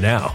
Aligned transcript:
now. 0.00 0.34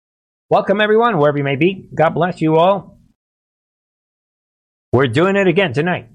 Welcome, 0.51 0.81
everyone, 0.81 1.17
wherever 1.17 1.37
you 1.37 1.45
may 1.45 1.55
be. 1.55 1.87
God 1.95 2.09
bless 2.09 2.41
you 2.41 2.57
all. 2.57 2.99
We're 4.91 5.07
doing 5.07 5.37
it 5.37 5.47
again 5.47 5.71
tonight. 5.71 6.09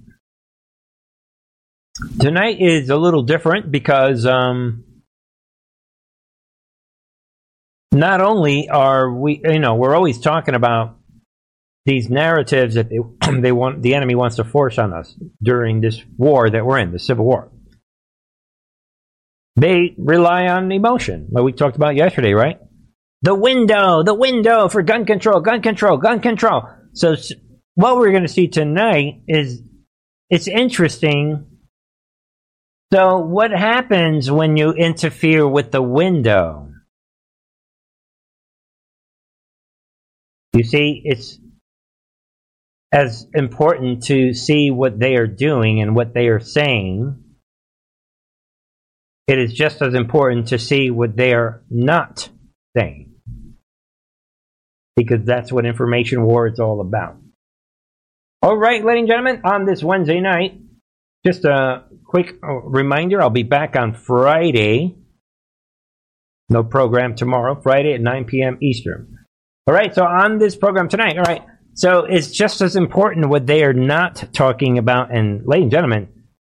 Tonight 2.21 2.61
is 2.61 2.91
a 2.91 2.97
little 2.97 3.23
different 3.23 3.71
because 3.71 4.27
um, 4.27 4.85
not 7.93 8.21
only 8.21 8.69
are 8.69 9.11
we, 9.11 9.41
you 9.43 9.59
know, 9.59 9.77
we're 9.77 9.95
always 9.97 10.21
talking 10.21 10.55
about 10.55 10.99
these 11.87 12.11
narratives 12.11 12.75
that 12.75 12.91
they, 12.91 12.99
they 13.41 13.53
want, 13.53 13.81
the 13.81 13.95
enemy 13.95 14.17
wants 14.17 14.37
to 14.37 14.45
force 14.45 14.77
on 14.77 14.93
us 14.93 15.15
during 15.43 15.81
this 15.81 16.05
war 16.19 16.51
that 16.51 16.67
we're 16.67 16.79
in, 16.79 16.93
the 16.93 16.99
civil 16.99 17.25
war. 17.25 17.51
They 19.59 19.95
rely 19.97 20.49
on 20.49 20.71
emotion, 20.71 21.29
like 21.31 21.43
we 21.43 21.53
talked 21.53 21.77
about 21.77 21.97
yesterday, 21.97 22.35
right? 22.35 22.61
The 23.23 23.35
window, 23.35 24.03
the 24.03 24.15
window 24.15 24.69
for 24.69 24.83
gun 24.83 25.07
control, 25.07 25.41
gun 25.41 25.63
control, 25.63 25.97
gun 25.97 26.21
control. 26.21 26.69
So, 26.93 27.17
what 27.75 27.97
we're 27.97 28.11
going 28.11 28.23
to 28.23 28.29
see 28.29 28.49
tonight 28.49 29.23
is 29.27 29.63
it's 30.31 30.49
interesting. 30.49 31.47
So, 32.93 33.19
what 33.19 33.51
happens 33.51 34.31
when 34.31 34.57
you 34.57 34.73
interfere 34.73 35.47
with 35.47 35.73
the 35.73 35.83
window? 35.83 36.71
You 40.53 40.65
see, 40.65 41.03
it's 41.05 41.39
as 42.93 43.27
important 43.35 44.05
to 44.05 44.33
see 44.33 44.71
what 44.71 44.99
they 44.99 45.17
are 45.17 45.27
doing 45.27 45.83
and 45.83 45.95
what 45.95 46.15
they 46.15 46.29
are 46.29 46.41
saying. 46.41 47.23
It 49.27 49.39
is 49.39 49.53
just 49.53 49.83
as 49.83 49.95
important 49.95 50.49
to 50.49 50.59
see 50.59 50.91
what 50.91 51.17
they 51.17 51.35
are 51.35 51.65
not 51.69 52.31
saying. 52.77 53.15
Because 54.97 55.25
that's 55.25 55.53
what 55.53 55.67
information 55.67 56.23
war 56.25 56.47
is 56.47 56.59
all 56.59 56.81
about. 56.81 57.17
All 58.43 58.57
right, 58.57 58.85
ladies 58.85 59.01
and 59.01 59.09
gentlemen, 59.09 59.41
on 59.45 59.67
this 59.67 59.83
Wednesday 59.83 60.21
night, 60.21 60.61
just 61.25 61.45
a 61.45 61.85
quick 62.05 62.37
reminder 62.43 63.21
I'll 63.21 63.31
be 63.31 63.43
back 63.43 63.77
on 63.77 63.95
Friday. 63.95 64.97
No 66.49 66.63
program 66.63 67.17
tomorrow, 67.17 67.61
Friday 67.61 67.95
at 67.95 68.01
9 68.01 68.25
p.m. 68.27 68.59
Eastern. 68.63 69.17
All 69.67 69.75
right, 69.75 69.93
so 69.93 70.05
on 70.05 70.39
this 70.39 70.55
program 70.55 70.89
tonight, 70.89 71.19
all 71.19 71.25
right, 71.25 71.43
so 71.75 72.05
it's 72.05 72.31
just 72.31 72.61
as 72.61 72.77
important 72.77 73.29
what 73.29 73.47
they 73.47 73.65
are 73.65 73.75
not 73.75 74.33
talking 74.33 74.79
about. 74.79 75.15
And, 75.15 75.43
ladies 75.45 75.65
and 75.65 75.73
gentlemen, 75.73 76.09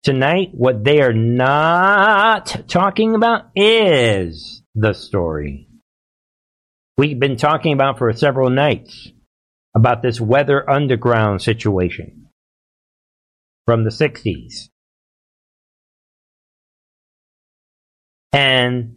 tonight, 0.03 0.49
what 0.51 0.83
they 0.83 1.01
are 1.01 1.13
not 1.13 2.67
talking 2.67 3.15
about 3.15 3.45
is 3.55 4.61
the 4.75 4.93
story. 4.93 5.66
We've 6.97 7.19
been 7.19 7.37
talking 7.37 7.73
about 7.73 7.99
for 7.99 8.11
several 8.13 8.49
nights 8.49 9.11
about 9.75 10.01
this 10.01 10.19
weather 10.19 10.67
underground 10.67 11.43
situation 11.43 12.29
from 13.67 13.83
the 13.83 13.91
60s. 13.91 14.69
And 18.33 18.95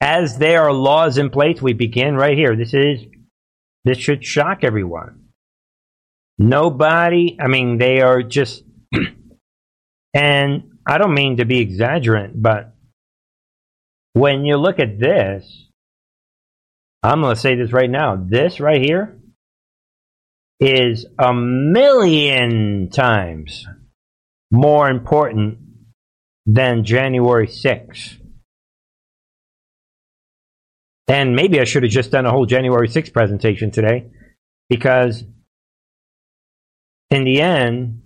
as 0.00 0.38
there 0.38 0.64
are 0.64 0.72
laws 0.72 1.18
in 1.18 1.30
place, 1.30 1.62
we 1.62 1.72
begin 1.72 2.16
right 2.16 2.36
here. 2.36 2.56
This 2.56 2.74
is 2.74 3.04
this 3.84 3.98
should 3.98 4.24
shock 4.24 4.64
everyone. 4.64 5.28
Nobody, 6.38 7.38
I 7.40 7.46
mean, 7.46 7.78
they 7.78 8.00
are 8.00 8.22
just, 8.22 8.64
and 10.14 10.72
I 10.86 10.98
don't 10.98 11.14
mean 11.14 11.36
to 11.36 11.44
be 11.44 11.64
exaggerant, 11.64 12.32
but 12.34 12.74
when 14.12 14.44
you 14.44 14.56
look 14.56 14.80
at 14.80 14.98
this, 14.98 15.65
I'm 17.06 17.20
going 17.20 17.36
to 17.36 17.40
say 17.40 17.54
this 17.54 17.72
right 17.72 17.88
now. 17.88 18.16
This 18.16 18.58
right 18.58 18.82
here 18.82 19.16
is 20.58 21.06
a 21.18 21.32
million 21.32 22.90
times 22.90 23.64
more 24.50 24.88
important 24.88 25.58
than 26.46 26.84
January 26.84 27.46
6th. 27.46 28.18
And 31.06 31.36
maybe 31.36 31.60
I 31.60 31.64
should 31.64 31.84
have 31.84 31.92
just 31.92 32.10
done 32.10 32.26
a 32.26 32.32
whole 32.32 32.46
January 32.46 32.88
6th 32.88 33.12
presentation 33.12 33.70
today 33.70 34.10
because 34.68 35.22
in 37.12 37.22
the 37.22 37.40
end, 37.40 38.02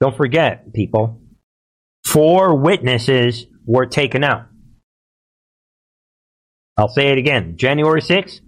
don't 0.00 0.16
forget, 0.16 0.72
people, 0.72 1.20
four 2.06 2.56
witnesses 2.56 3.44
were 3.66 3.84
taken 3.84 4.24
out. 4.24 4.47
I'll 6.78 6.88
say 6.88 7.08
it 7.08 7.18
again. 7.18 7.56
January 7.56 8.00
6th, 8.00 8.40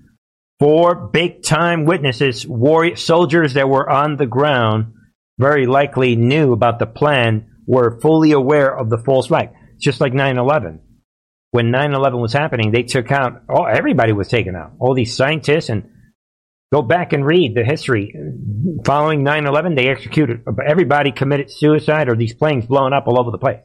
four 0.59 1.09
big 1.09 1.43
time 1.43 1.85
witnesses, 1.85 2.47
warrior 2.47 2.97
soldiers 2.97 3.55
that 3.55 3.69
were 3.69 3.91
on 3.91 4.17
the 4.17 4.27
ground, 4.27 4.95
very 5.39 5.67
likely 5.67 6.17
knew 6.17 6.53
about 6.53 6.79
the 6.79 6.87
plan, 6.87 7.51
were 7.67 8.01
fully 8.01 8.33
aware 8.33 8.75
of 8.75 8.89
the 8.89 8.99
false 8.99 9.27
flag. 9.27 9.51
Just 9.79 10.01
like 10.01 10.15
9 10.15 10.39
11 10.39 10.81
when 11.51 11.73
9-11 11.73 12.21
was 12.21 12.33
happening, 12.33 12.71
they 12.71 12.85
took 12.85 13.11
out, 13.11 13.43
oh, 13.49 13.65
everybody 13.65 14.13
was 14.13 14.29
taken 14.29 14.55
out. 14.55 14.73
All 14.79 14.95
these 14.95 15.17
scientists 15.17 15.69
and 15.69 15.91
go 16.73 16.83
back 16.83 17.13
and 17.13 17.27
read 17.27 17.55
the 17.55 17.65
history. 17.65 18.15
Following 18.85 19.25
9-11, 19.25 19.77
they 19.77 19.89
executed, 19.89 20.45
everybody 20.65 21.11
committed 21.11 21.51
suicide 21.51 22.09
or 22.09 22.17
these 22.17 22.35
planes 22.35 22.67
blown 22.67 22.93
up 22.93 23.07
all 23.07 23.21
over 23.21 23.31
the 23.31 23.39
place. 23.39 23.65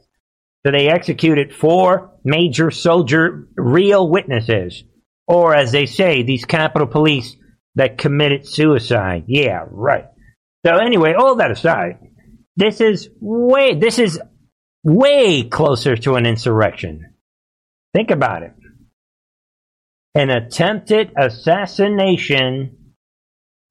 So 0.66 0.72
they 0.72 0.88
executed 0.88 1.54
four 1.54 2.12
major 2.24 2.72
soldier 2.72 3.48
real 3.56 4.10
witnesses, 4.10 4.84
or 5.28 5.56
as 5.56 5.72
they 5.72 5.86
say, 5.86 6.24
these 6.24 6.46
Capitol 6.46 6.88
Police 6.88 7.36
that 7.76 7.98
committed 7.98 8.48
suicide. 8.48 9.26
Yeah, 9.28 9.66
right. 9.70 10.06
So 10.66 10.78
anyway, 10.78 11.14
all 11.14 11.36
that 11.36 11.52
aside, 11.52 12.00
this 12.56 12.82
is 12.82 13.10
way, 13.20 13.76
this 13.76 14.00
is 14.00 14.20
way 14.84 15.44
closer 15.44 15.96
to 15.98 16.16
an 16.16 16.26
insurrection 16.26 17.16
Think 17.96 18.12
about 18.12 18.44
it. 18.44 18.52
An 20.16 20.30
attempted 20.30 21.14
assassination 21.18 22.94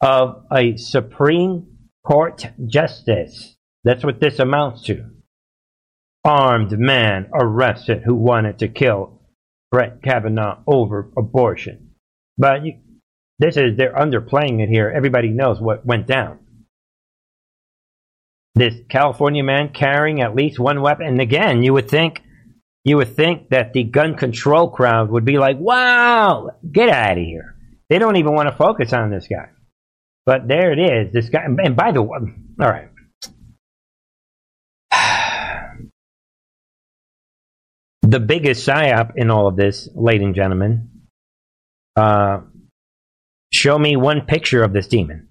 of 0.00 0.46
a 0.50 0.78
Supreme 0.78 1.66
Court 2.06 2.46
justice. 2.66 3.54
That's 3.84 4.02
what 4.02 4.20
this 4.20 4.38
amounts 4.38 4.84
to. 4.84 5.10
Armed 6.24 6.78
man 6.78 7.28
arrested 7.34 8.02
who 8.04 8.14
wanted 8.14 8.58
to 8.60 8.68
kill 8.68 9.20
Brett 9.70 10.02
Kavanaugh 10.02 10.62
over 10.66 11.10
abortion. 11.16 11.90
But 12.38 12.64
you, 12.64 12.78
this 13.38 13.56
is, 13.56 13.76
they're 13.76 13.94
underplaying 13.94 14.62
it 14.62 14.68
here. 14.68 14.92
Everybody 14.94 15.28
knows 15.28 15.60
what 15.60 15.84
went 15.84 16.06
down. 16.06 16.38
This 18.54 18.74
California 18.88 19.42
man 19.42 19.70
carrying 19.70 20.20
at 20.20 20.34
least 20.34 20.58
one 20.58 20.80
weapon. 20.80 21.06
And 21.06 21.20
again, 21.20 21.62
you 21.62 21.72
would 21.72 21.90
think 21.90 22.22
you 22.84 22.98
would 22.98 23.16
think 23.16 23.48
that 23.48 23.72
the 23.72 23.82
gun 23.82 24.14
control 24.14 24.70
crowd 24.70 25.10
would 25.10 25.24
be 25.24 25.38
like, 25.38 25.58
wow, 25.58 26.50
get 26.70 26.90
out 26.90 27.18
of 27.18 27.24
here. 27.24 27.56
They 27.88 27.98
don't 27.98 28.16
even 28.16 28.34
want 28.34 28.48
to 28.48 28.56
focus 28.56 28.92
on 28.92 29.10
this 29.10 29.26
guy. 29.26 29.48
But 30.26 30.46
there 30.48 30.72
it 30.72 30.78
is. 30.78 31.12
This 31.12 31.30
guy, 31.30 31.44
and 31.44 31.76
by 31.76 31.92
the 31.92 32.02
way, 32.02 32.18
all 32.60 32.68
right. 32.70 32.88
The 38.14 38.20
biggest 38.20 38.64
psyop 38.64 39.14
in 39.16 39.28
all 39.28 39.48
of 39.48 39.56
this, 39.56 39.88
ladies 39.92 40.26
and 40.26 40.36
gentlemen, 40.36 40.88
uh, 41.96 42.42
show 43.52 43.76
me 43.76 43.96
one 43.96 44.20
picture 44.20 44.62
of 44.62 44.72
this 44.72 44.86
demon. 44.86 45.26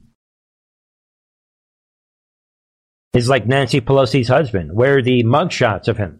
It's 3.13 3.29
like 3.29 3.47
Nancy 3.47 3.79
Pelosi's 3.79 4.27
husband. 4.27 4.75
Where 4.75 4.97
are 4.97 5.01
the 5.01 5.23
mugshots 5.23 5.87
of 5.87 5.95
him? 5.95 6.19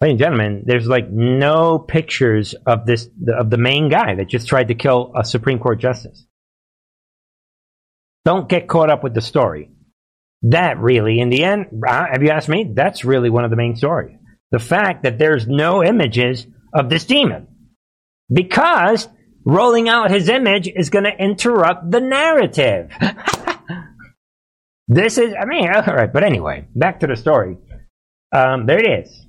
ladies 0.00 0.14
and 0.14 0.18
gentlemen, 0.18 0.64
there's 0.66 0.88
like 0.88 1.08
no 1.08 1.78
pictures 1.78 2.56
of 2.66 2.84
this 2.84 3.08
of 3.38 3.50
the 3.50 3.58
main 3.58 3.88
guy 3.88 4.16
that 4.16 4.28
just 4.28 4.48
tried 4.48 4.66
to 4.68 4.74
kill 4.74 5.12
a 5.14 5.24
Supreme 5.24 5.60
Court 5.60 5.78
justice. 5.78 6.26
Don't 8.24 8.48
get 8.48 8.66
caught 8.66 8.90
up 8.90 9.04
with 9.04 9.14
the 9.14 9.20
story. 9.20 9.70
That 10.42 10.80
really, 10.80 11.20
in 11.20 11.30
the 11.30 11.44
end, 11.44 11.66
uh, 11.86 12.06
have 12.10 12.24
you 12.24 12.30
asked 12.30 12.48
me? 12.48 12.72
That's 12.74 13.04
really 13.04 13.30
one 13.30 13.44
of 13.44 13.50
the 13.50 13.56
main 13.56 13.76
stories. 13.76 14.18
The 14.50 14.58
fact 14.58 15.02
that 15.02 15.18
there's 15.18 15.46
no 15.46 15.84
images 15.84 16.46
of 16.72 16.88
this 16.88 17.04
demon. 17.04 17.48
Because 18.32 19.08
rolling 19.44 19.88
out 19.88 20.10
his 20.10 20.28
image 20.28 20.68
is 20.68 20.90
going 20.90 21.04
to 21.04 21.16
interrupt 21.16 21.90
the 21.90 22.00
narrative. 22.00 22.90
this 24.88 25.18
is, 25.18 25.34
I 25.40 25.44
mean, 25.44 25.68
all 25.74 25.94
right, 25.94 26.12
but 26.12 26.24
anyway, 26.24 26.66
back 26.74 27.00
to 27.00 27.06
the 27.06 27.16
story. 27.16 27.56
Um, 28.32 28.66
there 28.66 28.78
it 28.78 29.06
is. 29.06 29.26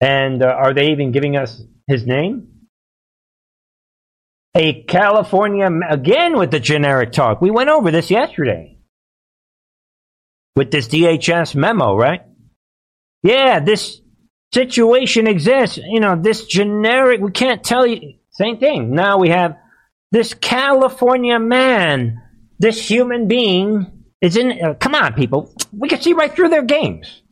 And 0.00 0.42
uh, 0.42 0.46
are 0.46 0.74
they 0.74 0.90
even 0.90 1.12
giving 1.12 1.36
us 1.36 1.62
his 1.86 2.06
name? 2.06 2.48
A 4.54 4.82
California, 4.84 5.68
again 5.88 6.38
with 6.38 6.50
the 6.50 6.60
generic 6.60 7.12
talk. 7.12 7.40
We 7.40 7.50
went 7.50 7.70
over 7.70 7.90
this 7.90 8.10
yesterday. 8.10 8.78
With 10.54 10.70
this 10.70 10.88
DHS 10.88 11.54
memo, 11.54 11.94
right? 11.94 12.22
Yeah, 13.22 13.60
this 13.60 14.00
situation 14.52 15.26
exists. 15.26 15.78
You 15.78 16.00
know, 16.00 16.20
this 16.20 16.46
generic, 16.46 17.20
we 17.20 17.30
can't 17.30 17.62
tell 17.64 17.86
you, 17.86 18.14
same 18.30 18.58
thing. 18.58 18.94
Now 18.94 19.18
we 19.18 19.30
have 19.30 19.56
this 20.12 20.34
California 20.34 21.38
man, 21.38 22.22
this 22.58 22.88
human 22.88 23.28
being 23.28 24.04
is 24.20 24.36
in, 24.36 24.62
uh, 24.62 24.74
come 24.74 24.94
on, 24.94 25.14
people. 25.14 25.54
We 25.72 25.88
can 25.88 26.00
see 26.00 26.12
right 26.12 26.34
through 26.34 26.50
their 26.50 26.62
games. 26.64 27.22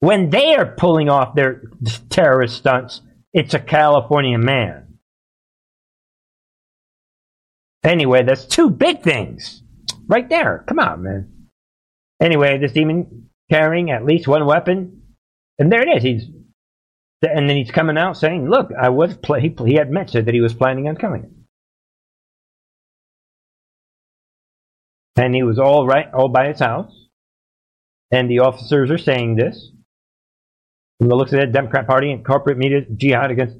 When 0.00 0.30
they 0.30 0.54
are 0.54 0.66
pulling 0.66 1.08
off 1.08 1.34
their 1.34 1.62
terrorist 2.10 2.56
stunts, 2.56 3.00
it's 3.32 3.54
a 3.54 3.58
California 3.58 4.38
man. 4.38 4.98
Anyway, 7.82 8.22
that's 8.22 8.46
two 8.46 8.70
big 8.70 9.02
things 9.02 9.62
right 10.06 10.28
there. 10.28 10.64
Come 10.66 10.78
on, 10.78 11.02
man. 11.02 11.48
Anyway, 12.20 12.58
this 12.58 12.72
demon 12.72 13.23
carrying 13.50 13.90
at 13.90 14.04
least 14.04 14.28
one 14.28 14.46
weapon, 14.46 15.02
and 15.58 15.70
there 15.70 15.82
it 15.82 15.96
is. 15.96 16.02
He's 16.02 16.24
and 17.22 17.48
then 17.48 17.56
he's 17.56 17.70
coming 17.70 17.96
out 17.96 18.16
saying, 18.18 18.48
"Look, 18.50 18.70
I 18.78 18.90
was 18.90 19.16
play." 19.16 19.40
He 19.40 19.76
admits 19.76 20.12
that 20.12 20.28
he 20.28 20.40
was 20.40 20.54
planning 20.54 20.88
on 20.88 20.96
killing 20.96 21.44
and 25.16 25.34
he 25.34 25.42
was 25.42 25.58
all 25.58 25.86
right, 25.86 26.12
all 26.12 26.28
by 26.28 26.48
his 26.48 26.58
house. 26.58 26.92
And 28.10 28.30
the 28.30 28.40
officers 28.40 28.90
are 28.90 28.98
saying 28.98 29.36
this. 29.36 29.70
From 30.98 31.08
the 31.08 31.16
looks 31.16 31.32
of 31.32 31.40
it, 31.40 31.52
Democrat 31.52 31.86
Party 31.86 32.12
and 32.12 32.24
corporate 32.24 32.58
media 32.58 32.82
jihad 32.96 33.30
against 33.30 33.56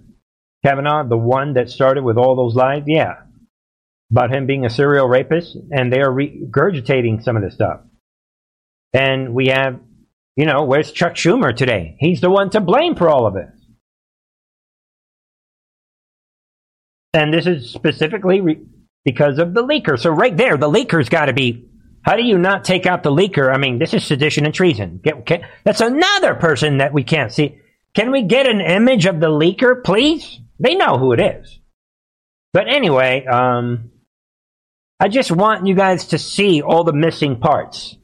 Kavanaugh, 0.64 1.08
the 1.08 1.16
one 1.16 1.54
that 1.54 1.70
started 1.70 2.04
with 2.04 2.16
all 2.16 2.36
those 2.36 2.54
lies, 2.54 2.84
yeah, 2.86 3.14
about 4.10 4.34
him 4.34 4.46
being 4.46 4.64
a 4.64 4.70
serial 4.70 5.08
rapist, 5.08 5.56
and 5.70 5.92
they 5.92 6.00
are 6.00 6.10
regurgitating 6.10 7.22
some 7.22 7.36
of 7.36 7.42
this 7.42 7.54
stuff. 7.54 7.80
And 8.94 9.34
we 9.34 9.48
have, 9.48 9.80
you 10.36 10.46
know, 10.46 10.64
where's 10.64 10.92
Chuck 10.92 11.14
Schumer 11.14 11.54
today? 11.54 11.96
He's 11.98 12.20
the 12.20 12.30
one 12.30 12.50
to 12.50 12.60
blame 12.60 12.94
for 12.94 13.08
all 13.08 13.26
of 13.26 13.34
this. 13.34 13.50
And 17.12 17.34
this 17.34 17.46
is 17.46 17.70
specifically 17.70 18.40
re- 18.40 18.66
because 19.04 19.38
of 19.38 19.52
the 19.52 19.62
leaker. 19.62 19.98
So 19.98 20.10
right 20.10 20.36
there, 20.36 20.56
the 20.56 20.70
leaker's 20.70 21.08
got 21.08 21.26
to 21.26 21.32
be. 21.32 21.68
How 22.02 22.16
do 22.16 22.22
you 22.22 22.38
not 22.38 22.64
take 22.64 22.86
out 22.86 23.02
the 23.02 23.10
leaker? 23.10 23.52
I 23.52 23.58
mean, 23.58 23.78
this 23.78 23.94
is 23.94 24.04
sedition 24.04 24.44
and 24.44 24.54
treason. 24.54 25.00
Get, 25.02 25.26
can, 25.26 25.46
that's 25.64 25.80
another 25.80 26.34
person 26.34 26.78
that 26.78 26.92
we 26.92 27.02
can't 27.02 27.32
see. 27.32 27.58
Can 27.94 28.10
we 28.10 28.22
get 28.22 28.46
an 28.46 28.60
image 28.60 29.06
of 29.06 29.20
the 29.20 29.28
leaker, 29.28 29.82
please? 29.82 30.40
They 30.58 30.74
know 30.74 30.98
who 30.98 31.12
it 31.12 31.20
is. 31.20 31.60
But 32.52 32.68
anyway, 32.68 33.24
um, 33.26 33.90
I 35.00 35.08
just 35.08 35.32
want 35.32 35.66
you 35.66 35.74
guys 35.74 36.06
to 36.08 36.18
see 36.18 36.62
all 36.62 36.84
the 36.84 36.92
missing 36.92 37.40
parts. 37.40 37.96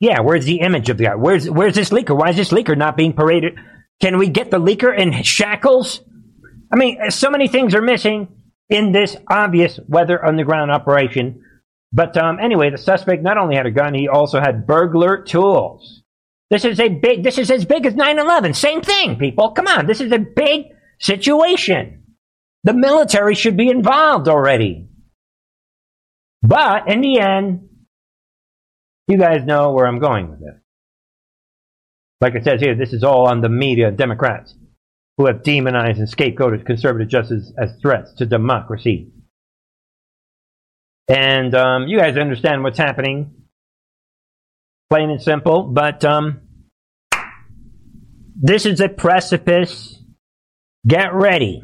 Yeah, 0.00 0.20
where's 0.20 0.44
the 0.44 0.60
image 0.60 0.90
of 0.90 0.98
the 0.98 1.04
guy? 1.04 1.14
Where's 1.16 1.50
where's 1.50 1.74
this 1.74 1.90
leaker? 1.90 2.16
Why 2.16 2.30
is 2.30 2.36
this 2.36 2.50
leaker 2.50 2.76
not 2.76 2.96
being 2.96 3.12
paraded? 3.12 3.56
Can 4.00 4.18
we 4.18 4.28
get 4.28 4.50
the 4.50 4.60
leaker 4.60 4.96
in 4.96 5.22
shackles? 5.24 6.00
I 6.72 6.76
mean, 6.76 7.10
so 7.10 7.30
many 7.30 7.48
things 7.48 7.74
are 7.74 7.82
missing 7.82 8.28
in 8.68 8.92
this 8.92 9.16
obvious 9.28 9.80
weather 9.88 10.24
underground 10.24 10.70
operation. 10.70 11.42
But 11.92 12.16
um, 12.16 12.38
anyway, 12.38 12.70
the 12.70 12.78
suspect 12.78 13.22
not 13.22 13.38
only 13.38 13.56
had 13.56 13.66
a 13.66 13.70
gun, 13.70 13.94
he 13.94 14.08
also 14.08 14.40
had 14.40 14.66
burglar 14.66 15.22
tools. 15.22 16.02
This 16.50 16.64
is 16.64 16.78
a 16.78 16.88
big. 16.88 17.24
This 17.24 17.38
is 17.38 17.50
as 17.50 17.64
big 17.64 17.84
as 17.84 17.94
9/11. 17.94 18.54
Same 18.54 18.82
thing, 18.82 19.16
people. 19.16 19.50
Come 19.50 19.66
on, 19.66 19.86
this 19.86 20.00
is 20.00 20.12
a 20.12 20.18
big 20.18 20.66
situation. 21.00 22.04
The 22.64 22.74
military 22.74 23.34
should 23.34 23.56
be 23.56 23.68
involved 23.68 24.28
already. 24.28 24.88
But 26.42 26.88
in 26.88 27.00
the 27.00 27.18
end, 27.18 27.67
you 29.08 29.18
guys 29.18 29.44
know 29.44 29.72
where 29.72 29.86
I'm 29.86 29.98
going 29.98 30.30
with 30.30 30.40
this. 30.40 30.54
Like 32.20 32.34
it 32.34 32.44
says 32.44 32.60
here, 32.60 32.74
this 32.74 32.92
is 32.92 33.04
all 33.04 33.28
on 33.28 33.40
the 33.40 33.48
media, 33.48 33.90
Democrats 33.90 34.54
who 35.18 35.26
have 35.26 35.42
demonized 35.42 35.98
and 35.98 36.08
scapegoated 36.08 36.64
conservative 36.64 37.08
justice 37.08 37.52
as 37.58 37.72
threats 37.82 38.14
to 38.14 38.24
democracy. 38.24 39.10
And 41.08 41.54
um, 41.54 41.88
you 41.88 41.98
guys 41.98 42.16
understand 42.16 42.62
what's 42.62 42.78
happening, 42.78 43.34
plain 44.90 45.10
and 45.10 45.20
simple. 45.20 45.64
But 45.64 46.04
um, 46.04 46.40
this 48.40 48.64
is 48.64 48.80
a 48.80 48.88
precipice. 48.88 50.00
Get 50.86 51.12
ready. 51.12 51.60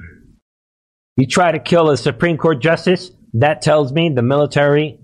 You 1.16 1.28
try 1.28 1.52
to 1.52 1.60
kill 1.60 1.90
a 1.90 1.96
Supreme 1.96 2.36
Court 2.36 2.60
justice, 2.60 3.12
that 3.34 3.62
tells 3.62 3.92
me 3.92 4.10
the 4.14 4.22
military. 4.22 4.98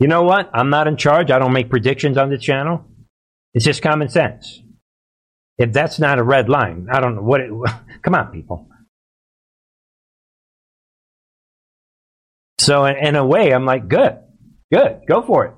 You 0.00 0.08
know 0.08 0.22
what? 0.22 0.50
I'm 0.54 0.70
not 0.70 0.88
in 0.88 0.96
charge. 0.96 1.30
I 1.30 1.38
don't 1.38 1.52
make 1.52 1.68
predictions 1.68 2.16
on 2.16 2.30
this 2.30 2.42
channel. 2.42 2.84
It's 3.52 3.64
just 3.64 3.82
common 3.82 4.08
sense. 4.08 4.62
If 5.58 5.72
that's 5.72 5.98
not 5.98 6.18
a 6.18 6.22
red 6.22 6.48
line, 6.48 6.88
I 6.90 7.00
don't 7.00 7.16
know 7.16 7.22
what 7.22 7.42
it. 7.42 7.50
Come 8.02 8.14
on, 8.14 8.32
people. 8.32 8.66
So 12.58 12.86
in, 12.86 13.16
a 13.16 13.24
way, 13.24 13.52
I'm 13.52 13.66
like, 13.66 13.88
good, 13.88 14.18
good, 14.72 15.00
go 15.06 15.22
for 15.22 15.46
it. 15.46 15.54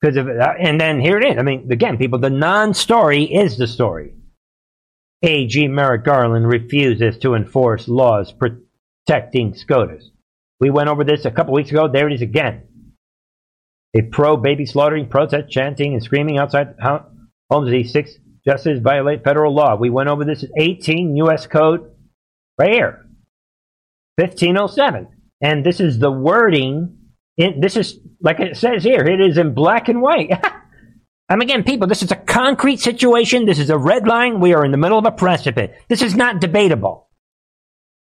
Because 0.00 0.16
of 0.16 0.28
uh, 0.28 0.54
and 0.58 0.78
then 0.80 1.00
here 1.00 1.18
it 1.18 1.24
is. 1.24 1.38
I 1.38 1.42
mean, 1.42 1.70
again, 1.72 1.96
people, 1.96 2.18
the 2.18 2.30
non-story 2.30 3.24
is 3.24 3.56
the 3.56 3.66
story. 3.66 4.12
AG 5.22 5.68
Merrick 5.68 6.04
Garland 6.04 6.46
refuses 6.46 7.18
to 7.18 7.34
enforce 7.34 7.88
laws 7.88 8.32
protecting 8.32 9.54
SCOTUS. 9.54 10.10
We 10.60 10.70
went 10.70 10.88
over 10.88 11.04
this 11.04 11.24
a 11.24 11.30
couple 11.30 11.54
weeks 11.54 11.70
ago. 11.70 11.88
There 11.88 12.06
it 12.06 12.14
is 12.14 12.22
again. 12.22 12.62
A 13.96 14.02
pro-baby 14.02 14.66
slaughtering 14.66 15.08
protest, 15.08 15.50
chanting 15.50 15.94
and 15.94 16.02
screaming 16.02 16.38
outside 16.38 16.74
homes 16.80 17.08
of 17.50 17.70
these 17.70 17.92
six 17.92 18.12
justices 18.44 18.80
violate 18.82 19.24
federal 19.24 19.54
law. 19.54 19.76
We 19.76 19.90
went 19.90 20.08
over 20.08 20.24
this 20.24 20.44
18 20.58 21.16
U.S. 21.16 21.46
Code 21.46 21.90
right 22.58 22.72
here, 22.72 23.06
1507. 24.16 25.08
And 25.40 25.64
this 25.64 25.80
is 25.80 25.98
the 25.98 26.10
wording. 26.10 26.98
In, 27.36 27.60
this 27.60 27.76
is, 27.76 27.98
like 28.20 28.40
it 28.40 28.56
says 28.56 28.82
here, 28.82 29.04
it 29.04 29.20
is 29.20 29.38
in 29.38 29.54
black 29.54 29.88
and 29.88 30.02
white. 30.02 30.30
I'm 31.28 31.40
again, 31.40 31.64
people, 31.64 31.88
this 31.88 32.02
is 32.02 32.12
a 32.12 32.16
concrete 32.16 32.80
situation. 32.80 33.46
This 33.46 33.58
is 33.58 33.70
a 33.70 33.78
red 33.78 34.06
line. 34.06 34.40
We 34.40 34.54
are 34.54 34.64
in 34.64 34.70
the 34.70 34.78
middle 34.78 34.98
of 34.98 35.06
a 35.06 35.10
precipice. 35.10 35.76
This 35.88 36.02
is 36.02 36.14
not 36.14 36.40
debatable. 36.40 37.08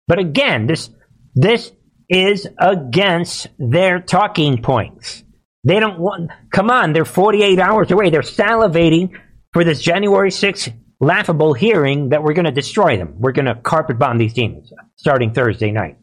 But 0.07 0.19
again, 0.19 0.67
this, 0.67 0.89
this 1.35 1.71
is 2.09 2.47
against 2.59 3.47
their 3.57 4.00
talking 4.00 4.61
points. 4.61 5.23
They 5.63 5.80
don't 5.80 6.00
want, 6.00 6.32
come 6.51 6.72
on, 6.72 6.94
they're 6.94 7.06
48 7.06 7.60
hours 7.60 7.91
away. 7.91 8.10
They're 8.10 8.22
salivating 8.22 9.20
for 9.53 9.63
this 9.63 9.82
January 9.82 10.32
6th 10.32 10.74
laughable 11.00 11.53
hearing 11.53 12.10
that 12.10 12.24
we're 12.24 12.34
going 12.34 12.46
to 12.46 12.51
destroy 12.51 12.98
them. 12.98 13.15
We're 13.18 13.32
going 13.32 13.46
to 13.46 13.56
carpet 13.56 14.00
bomb 14.00 14.18
these 14.18 14.34
demons 14.34 14.72
starting 14.96 15.34
Thursday 15.34 15.72
night. 15.72 15.98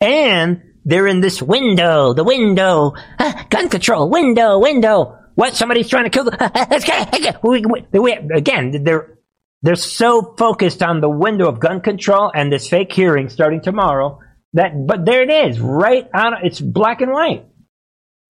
And 0.00 0.62
they're 0.84 1.06
in 1.06 1.20
this 1.20 1.42
window, 1.42 2.14
the 2.14 2.24
window, 2.24 2.94
ah, 3.18 3.46
gun 3.50 3.68
control, 3.68 4.08
window, 4.08 4.58
window. 4.58 5.18
What? 5.34 5.54
Somebody's 5.54 5.88
trying 5.88 6.04
to 6.04 6.10
kill 6.10 6.24
the. 6.24 7.38
we, 7.42 7.64
we, 7.64 8.00
we, 8.00 8.12
again, 8.12 8.82
they're 8.84 9.18
they're 9.62 9.76
so 9.76 10.34
focused 10.38 10.82
on 10.82 11.00
the 11.00 11.08
window 11.08 11.48
of 11.48 11.60
gun 11.60 11.82
control 11.82 12.32
and 12.34 12.50
this 12.50 12.68
fake 12.68 12.92
hearing 12.92 13.28
starting 13.28 13.60
tomorrow 13.60 14.18
that. 14.54 14.86
But 14.86 15.04
there 15.04 15.22
it 15.22 15.30
is, 15.30 15.60
right 15.60 16.08
on. 16.14 16.34
It's 16.44 16.60
black 16.60 17.00
and 17.00 17.12
white. 17.12 17.46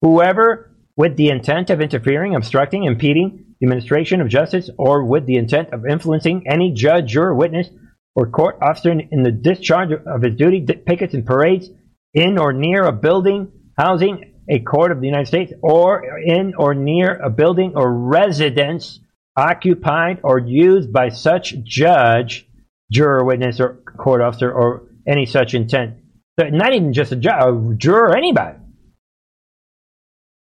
Whoever 0.01 0.71
with 0.95 1.15
the 1.15 1.29
intent 1.29 1.69
of 1.69 1.81
interfering, 1.81 2.35
obstructing, 2.35 2.83
impeding 2.83 3.55
the 3.59 3.65
administration 3.65 4.21
of 4.21 4.27
justice, 4.27 4.69
or 4.77 5.03
with 5.03 5.25
the 5.25 5.35
intent 5.35 5.73
of 5.73 5.85
influencing 5.85 6.45
any 6.47 6.73
judge, 6.73 7.11
juror, 7.11 7.33
witness, 7.33 7.69
or 8.15 8.29
court 8.29 8.57
officer 8.61 8.91
in 8.91 9.23
the 9.23 9.31
discharge 9.31 9.91
of 9.91 10.21
his 10.21 10.35
duty, 10.35 10.65
pickets 10.85 11.13
and 11.13 11.25
parades 11.25 11.69
in 12.13 12.37
or 12.37 12.51
near 12.51 12.83
a 12.83 12.91
building 12.91 13.51
housing 13.77 14.33
a 14.49 14.59
court 14.59 14.91
of 14.91 14.99
the 14.99 15.07
United 15.07 15.27
States, 15.27 15.53
or 15.61 16.03
in 16.19 16.53
or 16.57 16.73
near 16.73 17.15
a 17.15 17.29
building 17.29 17.73
or 17.75 17.93
residence 17.93 18.99
occupied 19.37 20.19
or 20.23 20.39
used 20.39 20.91
by 20.91 21.09
such 21.09 21.55
judge, 21.63 22.47
juror, 22.91 23.23
witness, 23.23 23.59
or 23.59 23.75
court 23.97 24.21
officer, 24.21 24.51
or 24.51 24.83
any 25.07 25.25
such 25.25 25.53
intent. 25.53 25.95
Not 26.37 26.73
even 26.73 26.93
just 26.93 27.11
a, 27.11 27.15
judge, 27.15 27.41
a 27.41 27.75
juror, 27.77 28.15
anybody 28.15 28.57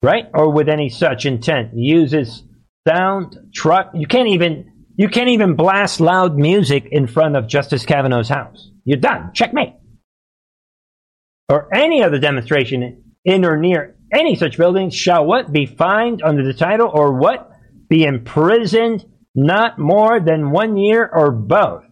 right? 0.01 0.25
Or 0.34 0.51
with 0.51 0.69
any 0.69 0.89
such 0.89 1.25
intent. 1.25 1.72
Uses 1.74 2.43
sound, 2.88 3.38
truck. 3.53 3.91
You 3.93 4.08
can't 4.08 4.29
even 4.29 4.86
You 4.96 5.10
can't 5.10 5.29
even 5.29 5.55
blast 5.55 6.01
loud 6.01 6.38
music 6.38 6.88
in 6.91 7.08
front 7.08 7.36
of 7.36 7.48
Justice 7.48 7.86
Kavanaugh's 7.86 8.29
house. 8.29 8.69
You're 8.84 9.00
done. 9.00 9.31
Checkmate. 9.34 9.74
Or 11.48 11.74
any 11.74 12.03
other 12.03 12.19
demonstration 12.19 13.03
in 13.25 13.46
or 13.46 13.58
near 13.58 13.96
any 14.13 14.36
such 14.36 14.58
building 14.58 14.89
shall 14.89 15.25
what 15.25 15.51
be 15.51 15.65
fined 15.65 16.22
under 16.22 16.43
the 16.43 16.53
title 16.53 16.89
or 16.93 17.13
what 17.13 17.51
be 17.89 18.03
imprisoned 18.03 19.05
not 19.36 19.79
more 19.79 20.19
than 20.19 20.51
one 20.51 20.77
year 20.77 21.10
or 21.12 21.31
both. 21.31 21.84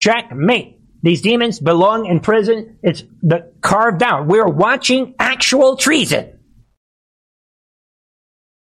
Checkmate. 0.00 0.77
These 1.08 1.22
demons 1.22 1.58
belong 1.58 2.04
in 2.04 2.20
prison. 2.20 2.80
It's 2.82 3.02
the 3.22 3.50
carved 3.62 4.02
out. 4.02 4.26
We're 4.26 4.46
watching 4.46 5.14
actual 5.18 5.78
treason. 5.78 6.38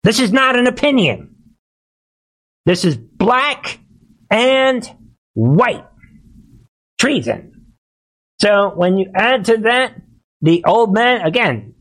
This 0.03 0.19
is 0.19 0.31
not 0.31 0.55
an 0.55 0.67
opinion. 0.67 1.35
This 2.67 2.85
is 2.85 2.95
black 2.95 3.79
and 4.29 4.87
white 5.33 5.87
treason. 6.99 7.73
So 8.39 8.71
when 8.75 8.99
you 8.99 9.09
add 9.15 9.45
to 9.45 9.57
that 9.61 9.99
the 10.43 10.63
old 10.63 10.93
man, 10.93 11.21
again, 11.21 11.73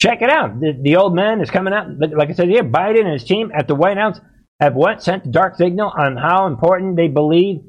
check 0.00 0.22
it 0.22 0.30
out. 0.30 0.58
The, 0.58 0.72
the 0.80 0.96
old 0.96 1.14
man 1.14 1.42
is 1.42 1.50
coming 1.50 1.74
out, 1.74 1.86
like 1.98 2.30
I 2.30 2.32
said 2.32 2.48
here, 2.48 2.64
Biden 2.64 3.00
and 3.00 3.12
his 3.12 3.24
team 3.24 3.52
at 3.54 3.68
the 3.68 3.74
White 3.74 3.98
House 3.98 4.18
have 4.58 4.74
what? 4.74 5.02
Sent 5.02 5.26
a 5.26 5.28
dark 5.28 5.56
signal 5.56 5.92
on 5.94 6.16
how 6.16 6.46
important 6.46 6.96
they 6.96 7.08
believe 7.08 7.60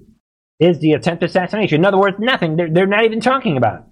is 0.61 0.79
the 0.79 0.93
attempted 0.93 1.31
assassination. 1.31 1.81
In 1.81 1.85
other 1.85 1.97
words, 1.97 2.17
nothing. 2.19 2.55
They're, 2.55 2.69
they're 2.69 2.85
not 2.85 3.03
even 3.03 3.19
talking 3.19 3.57
about 3.57 3.79
it. 3.79 3.85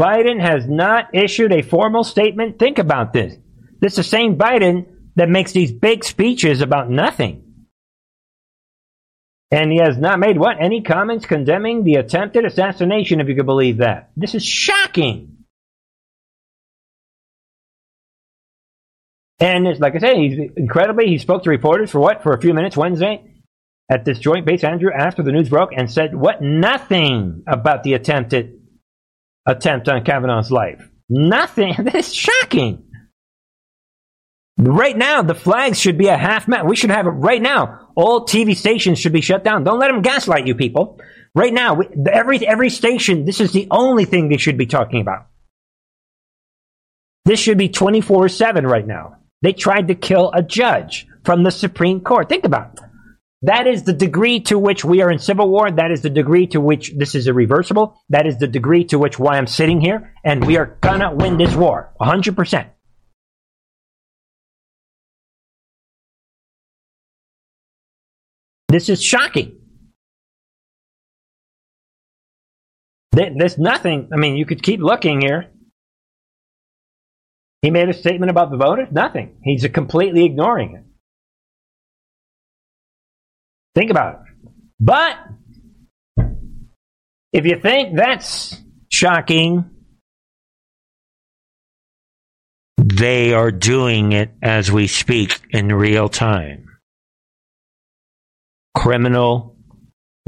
Biden 0.00 0.40
has 0.40 0.66
not 0.66 1.14
issued 1.14 1.52
a 1.52 1.60
formal 1.60 2.02
statement. 2.02 2.58
Think 2.58 2.78
about 2.78 3.12
this. 3.12 3.36
This 3.78 3.92
is 3.92 3.96
the 3.96 4.04
same 4.04 4.36
Biden 4.36 4.86
that 5.16 5.28
makes 5.28 5.52
these 5.52 5.70
big 5.70 6.02
speeches 6.02 6.62
about 6.62 6.88
nothing. 6.88 7.66
And 9.50 9.70
he 9.70 9.78
has 9.78 9.98
not 9.98 10.18
made 10.18 10.38
what? 10.38 10.56
Any 10.58 10.80
comments 10.80 11.26
condemning 11.26 11.84
the 11.84 11.96
attempted 11.96 12.46
assassination, 12.46 13.20
if 13.20 13.28
you 13.28 13.36
could 13.36 13.44
believe 13.44 13.76
that. 13.78 14.12
This 14.16 14.34
is 14.34 14.42
shocking. 14.42 15.44
And 19.38 19.68
it's, 19.68 19.78
like 19.78 19.94
I 19.94 19.98
say, 19.98 20.16
he's 20.16 20.50
incredibly, 20.56 21.08
he 21.08 21.18
spoke 21.18 21.42
to 21.42 21.50
reporters 21.50 21.90
for 21.90 22.00
what? 22.00 22.22
For 22.22 22.32
a 22.32 22.40
few 22.40 22.54
minutes 22.54 22.78
Wednesday 22.78 23.31
at 23.92 24.06
this 24.06 24.18
joint 24.18 24.46
base, 24.46 24.64
Andrew, 24.64 24.90
after 24.90 25.22
the 25.22 25.32
news 25.32 25.50
broke 25.50 25.72
and 25.76 25.90
said 25.90 26.14
what? 26.14 26.40
Nothing 26.40 27.42
about 27.46 27.82
the 27.82 27.92
attempted 27.92 28.58
attempt 29.46 29.86
on 29.86 30.02
Kavanaugh's 30.02 30.50
life. 30.50 30.82
Nothing. 31.10 31.74
This 31.92 32.08
is 32.08 32.14
shocking. 32.14 32.84
Right 34.56 34.96
now, 34.96 35.20
the 35.20 35.34
flags 35.34 35.78
should 35.78 35.98
be 35.98 36.08
a 36.08 36.16
half 36.16 36.48
mast. 36.48 36.66
We 36.66 36.76
should 36.76 36.90
have 36.90 37.06
it 37.06 37.10
right 37.10 37.42
now. 37.42 37.90
All 37.94 38.26
TV 38.26 38.56
stations 38.56 38.98
should 38.98 39.12
be 39.12 39.20
shut 39.20 39.44
down. 39.44 39.64
Don't 39.64 39.78
let 39.78 39.88
them 39.88 40.00
gaslight 40.00 40.46
you 40.46 40.54
people. 40.54 40.98
Right 41.34 41.52
now, 41.52 41.78
every 42.10 42.46
every 42.46 42.70
station. 42.70 43.26
This 43.26 43.40
is 43.40 43.52
the 43.52 43.68
only 43.70 44.06
thing 44.06 44.28
they 44.28 44.38
should 44.38 44.56
be 44.56 44.66
talking 44.66 45.02
about. 45.02 45.26
This 47.26 47.40
should 47.40 47.58
be 47.58 47.68
twenty 47.68 48.00
four 48.00 48.28
seven 48.30 48.66
right 48.66 48.86
now. 48.86 49.16
They 49.42 49.52
tried 49.52 49.88
to 49.88 49.94
kill 49.94 50.30
a 50.32 50.42
judge 50.42 51.06
from 51.24 51.42
the 51.42 51.50
Supreme 51.50 52.00
Court. 52.00 52.30
Think 52.30 52.44
about 52.44 52.74
it. 52.74 52.91
That 53.42 53.66
is 53.66 53.82
the 53.82 53.92
degree 53.92 54.40
to 54.42 54.58
which 54.58 54.84
we 54.84 55.02
are 55.02 55.10
in 55.10 55.18
civil 55.18 55.48
war. 55.48 55.68
That 55.70 55.90
is 55.90 56.02
the 56.02 56.10
degree 56.10 56.46
to 56.48 56.60
which 56.60 56.92
this 56.96 57.16
is 57.16 57.26
irreversible. 57.26 57.96
That 58.08 58.26
is 58.26 58.38
the 58.38 58.46
degree 58.46 58.84
to 58.86 58.98
which 58.98 59.18
why 59.18 59.36
I'm 59.36 59.48
sitting 59.48 59.80
here. 59.80 60.14
And 60.24 60.46
we 60.46 60.56
are 60.58 60.78
gonna 60.80 61.12
win 61.12 61.38
this 61.38 61.54
war. 61.54 61.92
100%. 62.00 62.70
This 68.68 68.88
is 68.88 69.02
shocking. 69.02 69.58
There's 73.10 73.58
nothing. 73.58 74.08
I 74.12 74.16
mean, 74.16 74.36
you 74.36 74.46
could 74.46 74.62
keep 74.62 74.80
looking 74.80 75.20
here. 75.20 75.50
He 77.60 77.70
made 77.70 77.88
a 77.88 77.92
statement 77.92 78.30
about 78.30 78.50
the 78.50 78.56
voters. 78.56 78.88
Nothing. 78.90 79.36
He's 79.42 79.66
completely 79.68 80.24
ignoring 80.24 80.76
it. 80.76 80.84
Think 83.74 83.90
about 83.90 84.14
it. 84.14 84.20
But 84.80 85.16
if 87.32 87.46
you 87.46 87.56
think 87.56 87.96
that's 87.96 88.60
shocking, 88.90 89.70
they 92.76 93.32
are 93.32 93.50
doing 93.50 94.12
it 94.12 94.30
as 94.42 94.70
we 94.70 94.86
speak 94.86 95.40
in 95.50 95.68
real 95.68 96.08
time 96.08 96.72
criminal, 98.74 99.56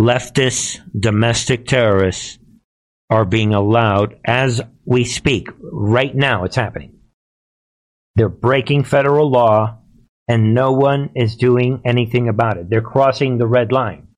leftist, 0.01 0.81
domestic 0.99 1.67
terrorists 1.67 2.39
are 3.11 3.25
being 3.25 3.55
allowed 3.55 4.19
as 4.25 4.61
we 4.85 5.05
speak. 5.05 5.49
Right 5.61 6.15
now, 6.15 6.45
it's 6.45 6.57
happening. 6.57 6.99
They're 8.17 8.29
breaking 8.29 8.85
federal 8.85 9.31
law, 9.31 9.79
and 10.29 10.55
no 10.55 10.73
one 10.73 11.11
is 11.15 11.37
doing 11.37 11.83
anything 11.85 12.29
about 12.29 12.57
it. 12.57 12.71
They're 12.71 12.81
crossing 12.81 13.39
the 13.39 13.47
red 13.47 13.73
line. 13.73 14.09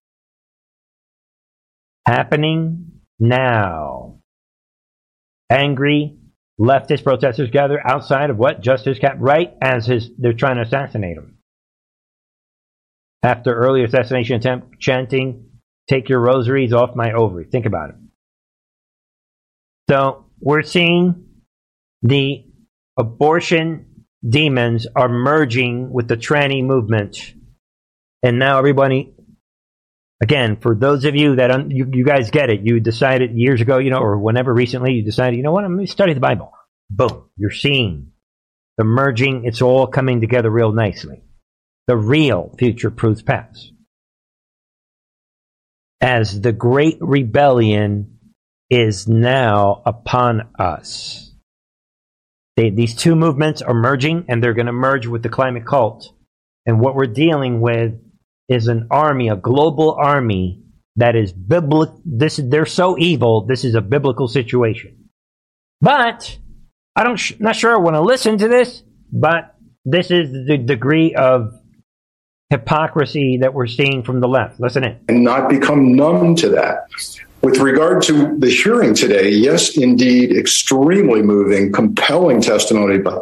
Happening 2.06 3.00
now. 3.18 4.18
Angry 5.50 6.16
leftist 6.60 7.04
protesters 7.04 7.50
gather 7.50 7.80
outside 7.86 8.30
of 8.30 8.38
what 8.38 8.60
Justice 8.60 8.98
Cap 8.98 9.16
right 9.18 9.52
as 9.60 9.86
his 9.86 10.10
they're 10.18 10.32
trying 10.32 10.56
to 10.56 10.62
assassinate 10.62 11.16
him 11.16 11.36
after 13.22 13.54
early 13.54 13.84
assassination 13.84 14.36
attempt, 14.36 14.78
chanting, 14.80 15.46
Take 15.88 16.08
your 16.08 16.18
rosaries 16.20 16.72
off 16.72 16.96
my 16.96 17.12
ovary. 17.12 17.44
Think 17.44 17.64
about 17.64 17.90
it. 17.90 17.96
So 19.88 20.26
we're 20.40 20.62
seeing 20.62 21.26
the 22.02 22.44
abortion 22.98 23.86
demons 24.28 24.86
are 24.94 25.08
merging 25.08 25.92
with 25.92 26.08
the 26.08 26.16
tranny 26.16 26.64
movement. 26.64 27.34
And 28.22 28.38
now 28.38 28.58
everybody, 28.58 29.14
again, 30.22 30.56
for 30.56 30.74
those 30.74 31.04
of 31.04 31.14
you 31.14 31.36
that 31.36 31.50
un, 31.50 31.70
you, 31.70 31.88
you 31.92 32.04
guys 32.04 32.30
get 32.30 32.50
it, 32.50 32.60
you 32.62 32.80
decided 32.80 33.32
years 33.36 33.60
ago, 33.60 33.78
you 33.78 33.90
know, 33.90 33.98
or 33.98 34.18
whenever 34.18 34.52
recently, 34.52 34.94
you 34.94 35.02
decided, 35.02 35.36
you 35.36 35.42
know 35.42 35.52
what, 35.52 35.64
I'm 35.64 35.74
going 35.74 35.86
to 35.86 35.92
study 35.92 36.14
the 36.14 36.20
Bible. 36.20 36.52
Boom, 36.90 37.28
you're 37.36 37.50
seeing 37.50 38.12
the 38.78 38.84
merging. 38.84 39.44
It's 39.44 39.62
all 39.62 39.86
coming 39.86 40.20
together 40.20 40.50
real 40.50 40.72
nicely 40.72 41.22
the 41.86 41.96
real 41.96 42.54
future 42.58 42.90
proves 42.90 43.22
past. 43.22 43.72
As 46.00 46.40
the 46.40 46.52
great 46.52 46.98
rebellion 47.00 48.18
is 48.68 49.08
now 49.08 49.82
upon 49.86 50.48
us. 50.58 51.25
They, 52.56 52.70
these 52.70 52.94
two 52.94 53.14
movements 53.14 53.60
are 53.62 53.74
merging 53.74 54.24
and 54.28 54.42
they're 54.42 54.54
going 54.54 54.66
to 54.66 54.72
merge 54.72 55.06
with 55.06 55.22
the 55.22 55.28
climate 55.28 55.66
cult. 55.66 56.12
And 56.64 56.80
what 56.80 56.94
we're 56.94 57.06
dealing 57.06 57.60
with 57.60 57.94
is 58.48 58.68
an 58.68 58.88
army, 58.90 59.28
a 59.28 59.36
global 59.36 59.92
army 59.92 60.62
that 60.96 61.14
is 61.14 61.32
biblical. 61.32 62.00
This 62.04 62.40
they're 62.42 62.66
so 62.66 62.96
evil. 62.98 63.46
This 63.46 63.64
is 63.64 63.74
a 63.74 63.80
biblical 63.80 64.26
situation. 64.26 65.10
But 65.80 66.38
I 66.96 67.04
don't, 67.04 67.16
sh- 67.16 67.34
not 67.38 67.56
sure 67.56 67.74
I 67.74 67.78
want 67.78 67.96
to 67.96 68.00
listen 68.00 68.38
to 68.38 68.48
this. 68.48 68.82
But 69.12 69.54
this 69.84 70.10
is 70.10 70.46
the 70.46 70.56
degree 70.56 71.14
of 71.14 71.52
hypocrisy 72.50 73.38
that 73.42 73.54
we're 73.54 73.66
seeing 73.66 74.02
from 74.02 74.20
the 74.20 74.28
left. 74.28 74.58
Listen 74.60 74.84
in. 74.84 74.98
And 75.08 75.24
not 75.24 75.48
become 75.48 75.94
numb 75.94 76.34
to 76.36 76.48
that. 76.50 76.88
With 77.46 77.59
regard 77.59 78.02
to 78.02 78.37
the 78.37 78.50
hearing 78.50 78.92
today, 78.92 79.28
yes, 79.28 79.76
indeed, 79.76 80.37
extremely 80.37 81.22
moving, 81.22 81.70
compelling 81.70 82.40
testimony 82.40 82.98
by, 82.98 83.18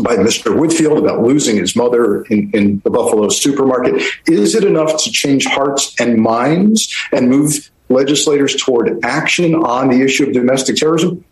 by 0.00 0.16
Mr. 0.16 0.58
Whitfield 0.58 0.98
about 0.98 1.22
losing 1.22 1.54
his 1.54 1.76
mother 1.76 2.22
in, 2.22 2.50
in 2.52 2.80
the 2.80 2.90
Buffalo 2.90 3.28
supermarket. 3.28 4.02
Is 4.26 4.56
it 4.56 4.64
enough 4.64 5.00
to 5.04 5.12
change 5.12 5.46
hearts 5.46 5.94
and 6.00 6.20
minds 6.20 6.92
and 7.12 7.30
move 7.30 7.70
legislators 7.88 8.56
toward 8.56 8.98
action 9.04 9.54
on 9.54 9.88
the 9.88 10.02
issue 10.02 10.26
of 10.26 10.32
domestic 10.32 10.74
terrorism? 10.74 11.24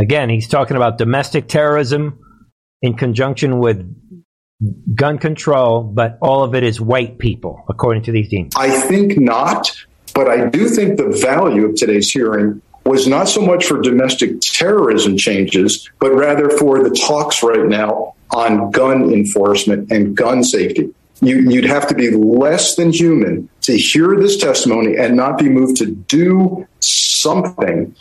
Again, 0.00 0.28
he's 0.28 0.48
talking 0.48 0.76
about 0.76 0.98
domestic 0.98 1.46
terrorism 1.46 2.18
in 2.82 2.94
conjunction 2.94 3.60
with 3.60 3.86
gun 4.96 5.18
control, 5.18 5.84
but 5.84 6.18
all 6.20 6.42
of 6.42 6.56
it 6.56 6.64
is 6.64 6.80
white 6.80 7.18
people, 7.18 7.64
according 7.68 8.02
to 8.02 8.10
these 8.10 8.28
demons? 8.28 8.54
I 8.56 8.70
think 8.80 9.16
not, 9.16 9.70
but 10.18 10.28
I 10.28 10.48
do 10.48 10.68
think 10.68 10.96
the 10.96 11.10
value 11.10 11.66
of 11.66 11.76
today's 11.76 12.10
hearing 12.10 12.60
was 12.84 13.06
not 13.06 13.28
so 13.28 13.40
much 13.40 13.66
for 13.66 13.80
domestic 13.80 14.40
terrorism 14.40 15.16
changes, 15.16 15.88
but 16.00 16.12
rather 16.12 16.50
for 16.50 16.82
the 16.82 16.90
talks 16.90 17.40
right 17.40 17.64
now 17.64 18.16
on 18.32 18.72
gun 18.72 19.12
enforcement 19.12 19.92
and 19.92 20.16
gun 20.16 20.42
safety. 20.42 20.92
You, 21.20 21.46
would 21.46 21.66
have 21.66 21.86
to 21.86 21.94
be 21.94 22.10
less 22.10 22.74
than 22.74 22.92
human 22.92 23.48
to 23.60 23.78
hear 23.78 24.16
this 24.16 24.36
testimony 24.38 24.96
and 24.96 25.16
not 25.16 25.38
be 25.38 25.48
moved 25.48 25.76
to 25.76 25.86
do 25.86 26.66
something. 26.80 27.94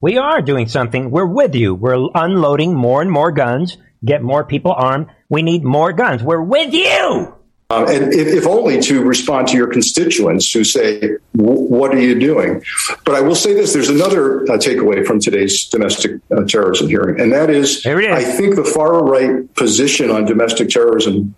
We 0.00 0.18
are 0.18 0.42
doing 0.42 0.68
something. 0.68 1.10
We're 1.10 1.26
with 1.26 1.56
you. 1.56 1.74
We're 1.74 2.08
unloading 2.14 2.72
more 2.72 3.02
and 3.02 3.10
more 3.10 3.32
guns, 3.32 3.78
get 4.04 4.22
more 4.22 4.44
people 4.44 4.74
armed 4.74 5.08
we 5.32 5.40
need 5.40 5.64
more 5.64 5.94
guns. 5.94 6.22
We're 6.22 6.42
with 6.42 6.74
you. 6.74 7.34
Um, 7.72 7.88
and 7.88 8.12
if, 8.12 8.28
if, 8.28 8.46
only 8.46 8.80
to 8.82 9.02
respond 9.02 9.48
to 9.48 9.56
your 9.56 9.66
constituents 9.66 10.52
who 10.52 10.62
say, 10.62 11.16
"What 11.32 11.94
are 11.94 12.00
you 12.00 12.18
doing?" 12.18 12.62
But 13.04 13.14
I 13.14 13.22
will 13.22 13.34
say 13.34 13.54
this: 13.54 13.72
there's 13.72 13.88
another 13.88 14.42
uh, 14.42 14.58
takeaway 14.58 15.06
from 15.06 15.20
today's 15.20 15.64
domestic 15.64 16.20
uh, 16.30 16.44
terrorism 16.44 16.88
hearing, 16.88 17.18
and 17.18 17.32
that 17.32 17.48
is, 17.48 17.86
is, 17.86 17.86
I 17.86 18.22
think 18.24 18.56
the 18.56 18.64
far 18.64 19.02
right 19.02 19.52
position 19.54 20.10
on 20.10 20.26
domestic 20.26 20.68
terrorism 20.68 21.34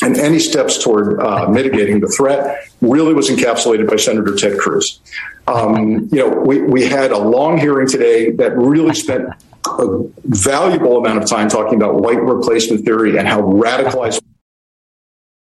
and 0.00 0.16
any 0.16 0.38
steps 0.38 0.82
toward 0.82 1.20
uh, 1.20 1.48
mitigating 1.50 2.00
the 2.00 2.08
threat 2.08 2.64
really 2.80 3.12
was 3.12 3.28
encapsulated 3.28 3.88
by 3.90 3.96
Senator 3.96 4.34
Ted 4.36 4.58
Cruz. 4.58 5.00
Um, 5.46 6.08
you 6.12 6.18
know, 6.18 6.28
we, 6.28 6.62
we 6.62 6.86
had 6.86 7.10
a 7.10 7.18
long 7.18 7.58
hearing 7.58 7.88
today 7.88 8.30
that 8.32 8.56
really 8.56 8.94
spent 8.94 9.28
a 9.66 10.04
valuable 10.24 10.98
amount 10.98 11.22
of 11.22 11.28
time 11.28 11.48
talking 11.48 11.74
about 11.74 12.00
white 12.00 12.22
replacement 12.22 12.84
theory 12.84 13.18
and 13.18 13.26
how 13.26 13.40
radicalized 13.40 14.22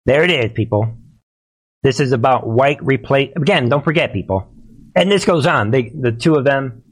there 0.06 0.22
it 0.24 0.30
is, 0.30 0.52
people. 0.52 0.96
This 1.82 2.00
is 2.00 2.12
about 2.12 2.46
white 2.46 2.82
replace. 2.82 3.32
Again, 3.36 3.68
don't 3.68 3.84
forget, 3.84 4.12
people. 4.12 4.48
And 4.94 5.10
this 5.10 5.24
goes 5.24 5.46
on. 5.46 5.70
They, 5.70 5.88
the 5.90 6.12
two 6.12 6.34
of 6.34 6.44
them 6.44 6.82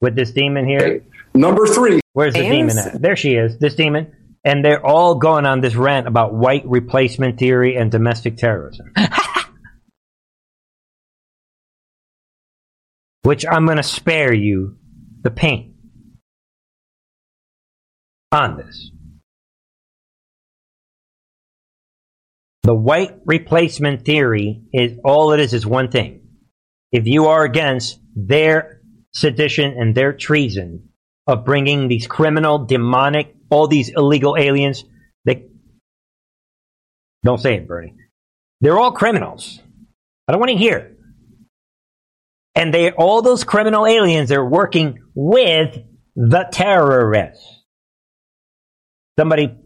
with 0.00 0.16
this 0.16 0.32
demon 0.32 0.66
here. 0.66 1.04
Number 1.34 1.66
three. 1.66 2.00
Where's 2.12 2.34
the 2.34 2.40
demon 2.42 2.76
at? 2.78 3.00
There 3.00 3.16
she 3.16 3.34
is. 3.34 3.58
This 3.58 3.74
demon. 3.74 4.12
And 4.44 4.64
they're 4.64 4.84
all 4.84 5.16
going 5.16 5.44
on 5.46 5.60
this 5.60 5.74
rant 5.74 6.06
about 6.08 6.32
white 6.34 6.64
replacement 6.66 7.38
theory 7.38 7.76
and 7.76 7.90
domestic 7.90 8.36
terrorism. 8.36 8.92
Which 13.22 13.44
I'm 13.46 13.66
going 13.66 13.76
to 13.76 13.82
spare 13.82 14.32
you 14.32 14.78
the 15.22 15.30
pain 15.30 15.74
on 18.32 18.56
this. 18.56 18.90
The 22.62 22.74
white 22.74 23.16
replacement 23.24 24.04
theory 24.04 24.62
is 24.72 24.98
all 25.04 25.32
it 25.32 25.40
is 25.40 25.54
is 25.54 25.66
one 25.66 25.90
thing. 25.90 26.28
If 26.92 27.06
you 27.06 27.26
are 27.26 27.44
against 27.44 27.98
their 28.14 28.80
sedition 29.12 29.74
and 29.78 29.94
their 29.94 30.12
treason 30.12 30.90
of 31.26 31.44
bringing 31.44 31.88
these 31.88 32.06
criminal, 32.06 32.66
demonic, 32.66 33.34
all 33.50 33.66
these 33.66 33.88
illegal 33.88 34.36
aliens, 34.36 34.84
they 35.24 35.46
don't 37.24 37.40
say 37.40 37.56
it, 37.56 37.66
Bernie. 37.66 37.94
They're 38.60 38.78
all 38.78 38.92
criminals. 38.92 39.60
I 40.28 40.32
don't 40.32 40.40
want 40.40 40.50
to 40.50 40.58
hear. 40.58 40.96
And 42.54 42.74
they, 42.74 42.90
all 42.90 43.22
those 43.22 43.44
criminal 43.44 43.86
aliens 43.86 44.28
they're 44.28 44.44
working 44.44 44.98
with 45.14 45.78
the 46.14 46.46
terrorists. 46.52 47.64
Somebody 49.18 49.56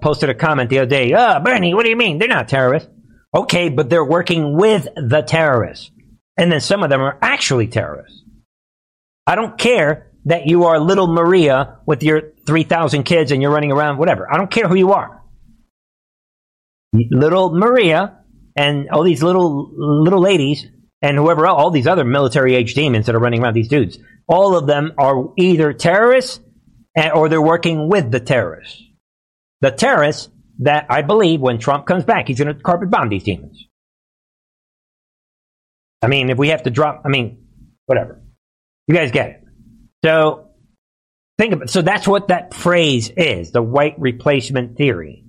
posted 0.00 0.30
a 0.30 0.34
comment 0.34 0.70
the 0.70 0.78
other 0.80 0.90
day. 0.90 1.14
Oh, 1.14 1.40
Bernie, 1.40 1.74
what 1.74 1.84
do 1.84 1.90
you 1.90 1.96
mean? 1.96 2.18
They're 2.18 2.28
not 2.28 2.48
terrorists. 2.48 2.88
Okay, 3.34 3.68
but 3.68 3.90
they're 3.90 4.04
working 4.04 4.56
with 4.56 4.88
the 4.94 5.22
terrorists. 5.22 5.90
And 6.36 6.50
then 6.50 6.60
some 6.60 6.82
of 6.82 6.90
them 6.90 7.00
are 7.00 7.18
actually 7.20 7.66
terrorists. 7.66 8.22
I 9.26 9.34
don't 9.34 9.58
care 9.58 10.12
that 10.24 10.46
you 10.46 10.64
are 10.64 10.80
little 10.80 11.06
Maria 11.06 11.78
with 11.86 12.02
your 12.02 12.32
3,000 12.46 13.02
kids 13.02 13.30
and 13.30 13.42
you're 13.42 13.50
running 13.50 13.72
around, 13.72 13.98
whatever. 13.98 14.32
I 14.32 14.36
don't 14.36 14.50
care 14.50 14.68
who 14.68 14.76
you 14.76 14.92
are. 14.92 15.22
Little 16.92 17.54
Maria 17.54 18.18
and 18.56 18.88
all 18.90 19.02
these 19.02 19.22
little, 19.22 19.70
little 20.02 20.20
ladies 20.20 20.66
and 21.02 21.16
whoever 21.16 21.46
else, 21.46 21.60
all 21.60 21.70
these 21.70 21.86
other 21.86 22.04
military 22.04 22.54
age 22.54 22.74
demons 22.74 23.06
that 23.06 23.14
are 23.14 23.20
running 23.20 23.42
around, 23.42 23.54
these 23.54 23.68
dudes, 23.68 23.98
all 24.26 24.56
of 24.56 24.66
them 24.66 24.92
are 24.98 25.32
either 25.36 25.72
terrorists 25.72 26.40
or 27.14 27.28
they're 27.28 27.42
working 27.42 27.88
with 27.88 28.10
the 28.10 28.20
terrorists 28.20 28.82
the 29.60 29.70
terrorists 29.70 30.28
that 30.60 30.86
I 30.90 31.02
believe 31.02 31.40
when 31.40 31.58
Trump 31.58 31.86
comes 31.86 32.04
back, 32.04 32.28
he's 32.28 32.38
going 32.38 32.54
to 32.54 32.60
carpet 32.60 32.90
bomb 32.90 33.08
these 33.08 33.24
demons. 33.24 33.66
I 36.02 36.06
mean, 36.06 36.30
if 36.30 36.38
we 36.38 36.48
have 36.48 36.62
to 36.64 36.70
drop, 36.70 37.02
I 37.04 37.08
mean, 37.08 37.46
whatever. 37.86 38.22
You 38.86 38.94
guys 38.94 39.10
get 39.10 39.30
it. 39.30 39.44
So 40.04 40.50
think 41.38 41.54
about 41.54 41.70
so 41.70 41.82
that's 41.82 42.06
what 42.06 42.28
that 42.28 42.54
phrase 42.54 43.10
is, 43.16 43.50
the 43.50 43.62
white 43.62 43.98
replacement 43.98 44.76
theory. 44.76 45.24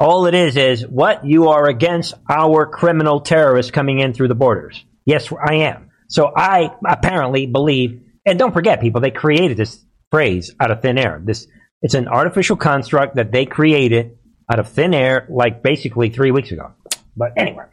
All 0.00 0.26
it 0.26 0.34
is 0.34 0.56
is 0.56 0.86
what 0.86 1.24
you 1.24 1.48
are 1.48 1.68
against 1.68 2.14
our 2.30 2.66
criminal 2.66 3.20
terrorists 3.20 3.72
coming 3.72 3.98
in 3.98 4.12
through 4.14 4.28
the 4.28 4.34
borders. 4.34 4.84
Yes, 5.04 5.32
I 5.32 5.54
am. 5.54 5.90
So 6.08 6.32
I 6.34 6.70
apparently 6.88 7.46
believe, 7.46 8.02
and 8.24 8.38
don't 8.38 8.52
forget, 8.52 8.80
people, 8.80 9.00
they 9.00 9.10
created 9.10 9.56
this 9.56 9.84
phrase 10.10 10.54
out 10.60 10.70
of 10.70 10.82
thin 10.82 10.98
air. 10.98 11.20
This 11.24 11.48
it's 11.82 11.94
an 11.94 12.08
artificial 12.08 12.56
construct 12.56 13.16
that 13.16 13.32
they 13.32 13.46
created 13.46 14.18
out 14.50 14.58
of 14.58 14.68
thin 14.68 14.94
air, 14.94 15.26
like 15.30 15.62
basically 15.62 16.10
three 16.10 16.30
weeks 16.30 16.50
ago. 16.50 16.72
But 17.16 17.32
anyway, 17.36 17.64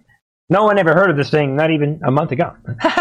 no 0.49 0.63
one 0.63 0.77
ever 0.77 0.93
heard 0.93 1.09
of 1.09 1.17
this 1.17 1.29
thing, 1.29 1.55
not 1.55 1.71
even 1.71 2.01
a 2.05 2.11
month 2.11 2.31
ago. 2.31 2.53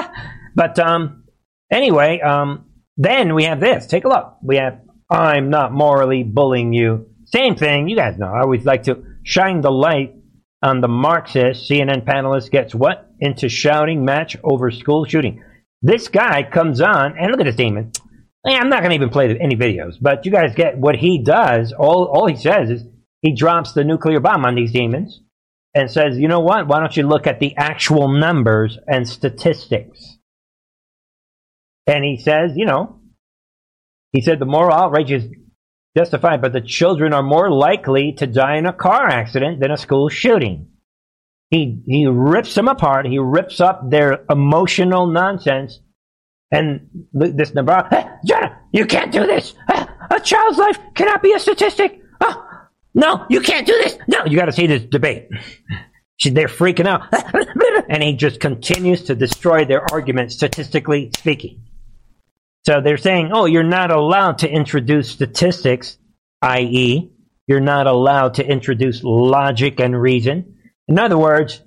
but 0.54 0.78
um, 0.78 1.24
anyway, 1.70 2.20
um, 2.20 2.66
then 2.96 3.34
we 3.34 3.44
have 3.44 3.60
this. 3.60 3.86
Take 3.86 4.04
a 4.04 4.08
look. 4.08 4.36
We 4.42 4.56
have 4.56 4.80
I'm 5.10 5.50
not 5.50 5.72
morally 5.72 6.22
bullying 6.22 6.72
you. 6.72 7.08
Same 7.26 7.56
thing. 7.56 7.88
You 7.88 7.96
guys 7.96 8.18
know. 8.18 8.32
I 8.32 8.40
always 8.40 8.64
like 8.64 8.84
to 8.84 9.04
shine 9.22 9.60
the 9.60 9.70
light 9.70 10.14
on 10.62 10.80
the 10.80 10.88
Marxist 10.88 11.68
CNN 11.70 12.04
panelist 12.04 12.50
gets 12.50 12.74
what? 12.74 13.10
Into 13.20 13.48
shouting 13.48 14.04
match 14.04 14.36
over 14.42 14.70
school 14.70 15.04
shooting. 15.04 15.42
This 15.82 16.08
guy 16.08 16.42
comes 16.42 16.80
on, 16.80 17.18
and 17.18 17.30
look 17.30 17.40
at 17.40 17.44
this 17.44 17.56
demon. 17.56 17.92
I'm 18.46 18.68
not 18.68 18.80
going 18.80 18.90
to 18.90 18.96
even 18.96 19.08
play 19.08 19.36
any 19.38 19.56
videos, 19.56 19.96
but 20.00 20.26
you 20.26 20.32
guys 20.32 20.54
get 20.54 20.76
what 20.76 20.96
he 20.96 21.22
does. 21.22 21.72
All, 21.72 22.04
all 22.12 22.26
he 22.26 22.36
says 22.36 22.68
is 22.70 22.84
he 23.22 23.34
drops 23.34 23.72
the 23.72 23.84
nuclear 23.84 24.20
bomb 24.20 24.44
on 24.44 24.54
these 24.54 24.72
demons 24.72 25.20
and 25.74 25.90
says, 25.90 26.18
you 26.18 26.28
know 26.28 26.40
what? 26.40 26.68
Why 26.68 26.80
don't 26.80 26.96
you 26.96 27.06
look 27.06 27.26
at 27.26 27.40
the 27.40 27.56
actual 27.56 28.08
numbers 28.08 28.78
and 28.86 29.08
statistics? 29.08 30.18
And 31.86 32.04
he 32.04 32.18
says, 32.18 32.52
you 32.54 32.66
know, 32.66 33.00
he 34.12 34.20
said 34.20 34.38
the 34.38 34.46
moral 34.46 34.74
outrage 34.74 35.10
is 35.10 35.24
justified, 35.96 36.42
but 36.42 36.52
the 36.52 36.60
children 36.60 37.12
are 37.12 37.22
more 37.22 37.50
likely 37.50 38.12
to 38.18 38.26
die 38.26 38.56
in 38.56 38.66
a 38.66 38.72
car 38.72 39.08
accident 39.08 39.60
than 39.60 39.70
a 39.70 39.76
school 39.76 40.08
shooting. 40.08 40.68
He, 41.50 41.82
he 41.86 42.06
rips 42.06 42.54
them 42.54 42.68
apart. 42.68 43.06
He 43.06 43.18
rips 43.18 43.60
up 43.60 43.90
their 43.90 44.24
emotional 44.28 45.06
nonsense 45.06 45.78
and 46.50 46.88
this 47.12 47.54
Nebraska, 47.54 47.96
hey, 47.96 48.08
Jenna, 48.24 48.58
you 48.72 48.86
can't 48.86 49.12
do 49.12 49.26
this. 49.26 49.54
A 49.68 50.20
child's 50.20 50.58
life 50.58 50.78
cannot 50.94 51.22
be 51.22 51.32
a 51.32 51.38
statistic. 51.38 52.00
Oh, 52.20 52.46
no, 52.94 53.26
you 53.28 53.40
can't 53.40 53.66
do 53.66 53.72
this. 53.72 53.98
No, 54.06 54.24
you 54.24 54.36
got 54.36 54.46
to 54.46 54.52
see 54.52 54.66
this 54.66 54.84
debate. 54.84 55.28
They're 56.24 56.48
freaking 56.48 56.86
out. 56.86 57.02
and 57.88 58.02
he 58.02 58.14
just 58.14 58.40
continues 58.40 59.04
to 59.04 59.14
destroy 59.14 59.64
their 59.64 59.82
argument, 59.92 60.32
statistically 60.32 61.10
speaking. 61.16 61.64
So 62.64 62.80
they're 62.80 62.96
saying, 62.96 63.30
oh, 63.32 63.44
you're 63.44 63.62
not 63.62 63.90
allowed 63.90 64.38
to 64.38 64.50
introduce 64.50 65.10
statistics, 65.10 65.98
i.e., 66.40 67.10
you're 67.46 67.60
not 67.60 67.86
allowed 67.86 68.34
to 68.34 68.46
introduce 68.46 69.02
logic 69.04 69.80
and 69.80 70.00
reason. 70.00 70.56
In 70.88 70.98
other 70.98 71.18
words, 71.18 71.60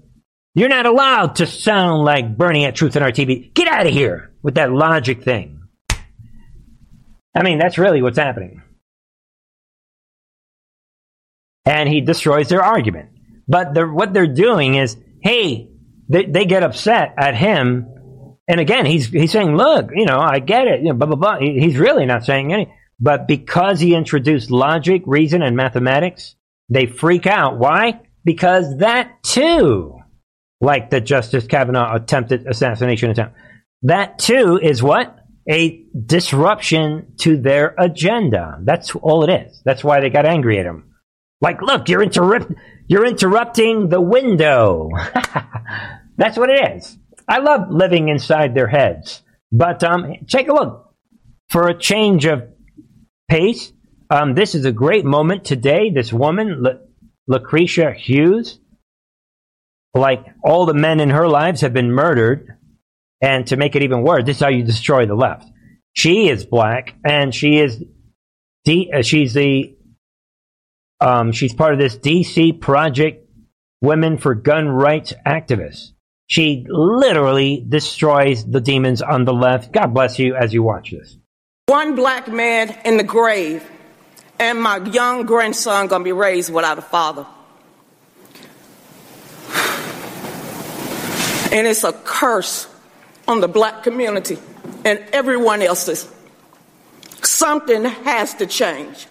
you're 0.58 0.70
not 0.70 0.88
allowed 0.88 1.36
to 1.36 1.46
sound 1.46 2.04
like 2.04 2.36
Bernie 2.36 2.66
at 2.66 2.74
Truth 2.74 2.96
and 2.96 3.06
Art 3.06 3.14
TV. 3.14 3.54
Get 3.54 3.68
out 3.68 3.86
of 3.86 3.94
here 3.94 4.34
with 4.42 4.56
that 4.56 4.72
logic 4.72 5.22
thing. 5.22 5.62
I 7.36 7.44
mean, 7.44 7.60
that's 7.60 7.78
really 7.78 8.02
what's 8.02 8.18
happening. 8.18 8.64
And 11.64 11.88
he 11.88 12.02
destroys 12.02 12.50
their 12.50 12.64
argument. 12.64 13.10
But 13.48 13.76
what 13.94 14.14
they're 14.14 14.26
doing 14.26 14.74
is, 14.74 14.98
hey, 15.22 15.70
they, 16.10 16.26
they 16.26 16.46
get 16.46 16.64
upset 16.64 17.14
at 17.20 17.36
him. 17.36 17.86
And 18.48 18.60
again, 18.60 18.88
he's, 18.88 19.10
he's 19.10 19.32
saying, 19.32 19.56
look, 19.56 19.92
you 19.94 20.08
know, 20.08 20.20
I 20.20 20.40
get 20.40 20.68
it, 20.68 20.80
you 20.80 20.88
know, 20.88 20.96
blah, 20.96 21.06
blah, 21.06 21.18
blah. 21.18 21.38
He's 21.40 21.78
really 21.78 22.08
not 22.08 22.26
saying 22.26 22.52
anything. 22.52 22.74
But 23.00 23.28
because 23.28 23.80
he 23.80 23.94
introduced 23.94 24.50
logic, 24.50 25.04
reason, 25.06 25.44
and 25.44 25.56
mathematics, 25.56 26.36
they 26.68 26.88
freak 26.88 27.28
out. 27.28 27.60
Why? 27.60 28.02
Because 28.26 28.78
that 28.78 29.22
too 29.22 29.97
like 30.62 30.90
the 30.90 31.02
Justice 31.02 31.48
Kavanaugh 31.48 31.96
attempted 31.96 32.48
assassination 32.48 33.12
attempt. 33.12 33.36
That 33.84 34.20
too 34.20 34.60
is 34.62 34.82
what? 34.82 35.20
A 35.50 35.84
disruption 36.06 37.14
to 37.20 37.38
their 37.38 37.74
agenda. 37.78 38.60
That's 38.64 38.96
all 38.96 39.24
it 39.24 39.48
is. 39.48 39.62
That's 39.64 39.84
why 39.84 40.02
they 40.02 40.10
got 40.10 40.26
angry 40.26 40.60
at 40.60 40.66
him. 40.66 40.94
Like, 41.40 41.62
look, 41.62 41.88
you're 41.88 42.02
interrupt, 42.04 42.52
you're 42.88 43.06
interrupting 43.06 43.90
the 43.90 44.02
window. 44.02 44.90
That's 46.18 46.38
what 46.38 46.50
it 46.50 46.78
is. 46.78 46.98
I 47.28 47.40
love 47.40 47.70
living 47.70 48.10
inside 48.10 48.56
their 48.56 48.68
heads. 48.68 49.22
But 49.52 49.84
um, 49.84 50.14
take 50.28 50.48
a 50.48 50.54
look. 50.54 50.84
For 51.50 51.70
a 51.70 51.78
change 51.78 52.26
of 52.26 52.44
pace, 53.30 53.72
um, 54.10 54.34
this 54.34 54.54
is 54.56 54.66
a 54.66 54.72
great 54.72 55.06
moment 55.06 55.46
today. 55.46 55.92
This 55.92 56.12
woman, 56.12 56.66
Lucretia 57.28 57.94
Hughes, 57.94 58.60
like 59.98 60.26
all 60.44 60.66
the 60.66 60.74
men 60.74 61.00
in 61.00 61.10
her 61.10 61.28
lives 61.28 61.62
have 61.62 61.74
been 61.74 61.92
murdered. 61.92 62.58
And 63.22 63.48
to 63.48 63.58
make 63.58 63.76
it 63.76 63.82
even 63.84 64.04
worse, 64.04 64.26
this 64.26 64.38
is 64.38 64.44
how 64.44 64.50
you 64.50 64.64
destroy 64.64 65.06
the 65.06 65.16
left. 65.16 65.50
She 65.94 66.30
is 66.30 66.46
black, 66.46 66.94
and 67.04 67.34
she 67.34 67.58
is 67.58 67.84
de- 68.66 68.92
uh, 68.94 69.02
she's 69.02 69.34
the 69.34 69.76
Um, 71.00 71.32
she's 71.32 71.54
part 71.54 71.74
of 71.74 71.80
this 71.80 71.98
DC 71.98 72.60
Project 72.60 73.28
Women 73.82 74.18
for 74.18 74.34
Gun 74.36 74.68
Rights 74.68 75.14
activists. 75.26 75.92
She 76.28 76.66
literally 76.68 77.64
destroys 77.68 78.44
the 78.46 78.60
demons 78.62 79.02
on 79.02 79.26
the 79.26 79.34
left. 79.34 79.72
God 79.72 79.94
bless 79.94 80.20
you 80.20 80.36
as 80.36 80.54
you 80.54 80.64
watch 80.64 80.92
this. 80.92 81.18
One 81.68 81.96
black 81.96 82.28
man 82.28 82.76
in 82.84 82.98
the 82.98 83.04
grave, 83.04 83.64
and 84.40 84.62
my 84.62 84.78
young 84.78 85.26
grandson 85.26 85.88
gonna 85.88 86.04
be 86.04 86.12
raised 86.12 86.52
without 86.52 86.78
a 86.78 86.82
father. 86.82 87.26
And 91.52 91.66
it's 91.68 91.84
a 91.84 91.94
curse 91.94 92.68
on 93.28 93.42
the 93.42 93.48
black 93.48 93.84
community 93.84 94.38
and 94.86 95.00
everyone 95.12 95.62
else's. 95.62 96.12
Something 97.24 97.86
has 97.86 98.34
to 98.36 98.46
change. 98.46 99.08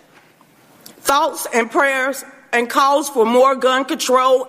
Thoughts 0.98 1.46
and 1.52 1.70
prayers 1.70 2.24
and 2.52 2.68
calls 2.68 3.08
for 3.08 3.24
more 3.24 3.54
gun 3.54 3.84
control 3.84 4.48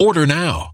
Order 0.00 0.26
now. 0.26 0.73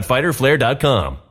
www.fighterflare.com. 0.01 1.30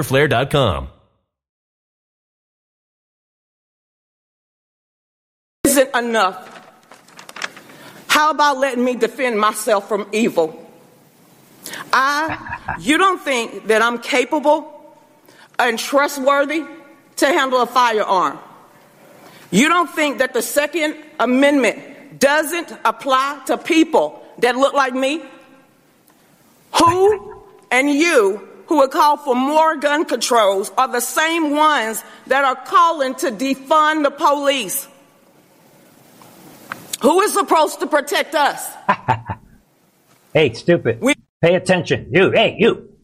fighterflare.com. 0.01 0.89
Isn't 5.65 5.95
enough. 5.95 6.47
How 8.07 8.31
about 8.31 8.57
letting 8.57 8.83
me 8.83 8.95
defend 8.95 9.39
myself 9.39 9.87
from 9.87 10.07
evil? 10.11 10.57
I, 11.93 12.75
you 12.79 12.97
don't 12.97 13.21
think 13.21 13.67
that 13.67 13.81
I'm 13.81 13.99
capable 13.99 14.95
and 15.57 15.77
trustworthy 15.77 16.65
to 17.17 17.25
handle 17.27 17.61
a 17.61 17.65
firearm? 17.65 18.39
You 19.51 19.69
don't 19.69 19.89
think 19.89 20.17
that 20.19 20.33
the 20.33 20.41
Second 20.41 20.95
Amendment 21.19 22.19
doesn't 22.19 22.73
apply 22.83 23.41
to 23.47 23.57
people 23.57 24.25
that 24.39 24.55
look 24.57 24.73
like 24.73 24.93
me? 24.93 25.23
Who 26.79 27.43
and 27.69 27.89
you 27.89 28.50
who 28.71 28.77
would 28.77 28.91
call 28.91 29.17
for 29.17 29.35
more 29.35 29.75
gun 29.75 30.05
controls 30.05 30.71
are 30.77 30.87
the 30.87 31.01
same 31.01 31.51
ones 31.51 32.01
that 32.27 32.45
are 32.45 32.55
calling 32.55 33.13
to 33.13 33.29
defund 33.29 34.03
the 34.05 34.09
police. 34.09 34.87
Who 37.01 37.19
is 37.19 37.33
supposed 37.33 37.81
to 37.81 37.87
protect 37.87 38.33
us? 38.33 38.65
hey, 40.33 40.53
stupid. 40.53 41.01
We- 41.01 41.15
Pay 41.41 41.55
attention. 41.55 42.07
You, 42.13 42.31
hey, 42.31 42.55
you. 42.57 42.95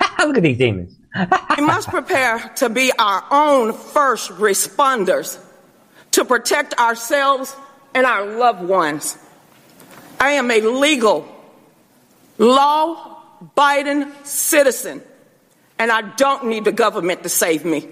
Look 0.18 0.38
at 0.38 0.42
these 0.42 0.58
demons. 0.58 0.98
we 1.56 1.64
must 1.64 1.88
prepare 1.88 2.40
to 2.56 2.68
be 2.68 2.90
our 2.98 3.22
own 3.30 3.74
first 3.74 4.28
responders 4.32 5.38
to 6.12 6.24
protect 6.24 6.76
ourselves 6.80 7.54
and 7.94 8.06
our 8.06 8.26
loved 8.26 8.64
ones. 8.64 9.16
I 10.18 10.32
am 10.32 10.50
a 10.50 10.62
legal, 10.62 11.28
law 12.38 13.22
abiding 13.40 14.10
citizen 14.24 15.00
and 15.78 15.90
I 15.90 16.02
don't 16.02 16.46
need 16.46 16.64
the 16.64 16.72
government 16.72 17.22
to 17.22 17.28
save 17.28 17.64
me. 17.64 17.88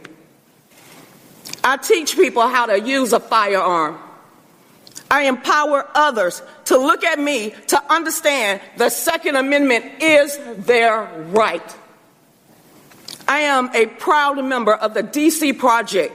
I 1.62 1.76
teach 1.76 2.16
people 2.16 2.42
how 2.42 2.66
to 2.66 2.80
use 2.80 3.12
a 3.12 3.20
firearm. 3.20 3.98
I 5.10 5.22
empower 5.24 5.88
others 5.94 6.42
to 6.66 6.78
look 6.78 7.02
at 7.04 7.18
me 7.18 7.54
to 7.68 7.92
understand 7.92 8.60
the 8.76 8.88
Second 8.90 9.36
Amendment 9.36 10.00
is 10.00 10.38
their 10.58 11.04
right. 11.30 11.76
I 13.26 13.40
am 13.40 13.70
a 13.74 13.86
proud 13.86 14.42
member 14.44 14.74
of 14.74 14.94
the 14.94 15.02
DC 15.02 15.58
Project 15.58 16.14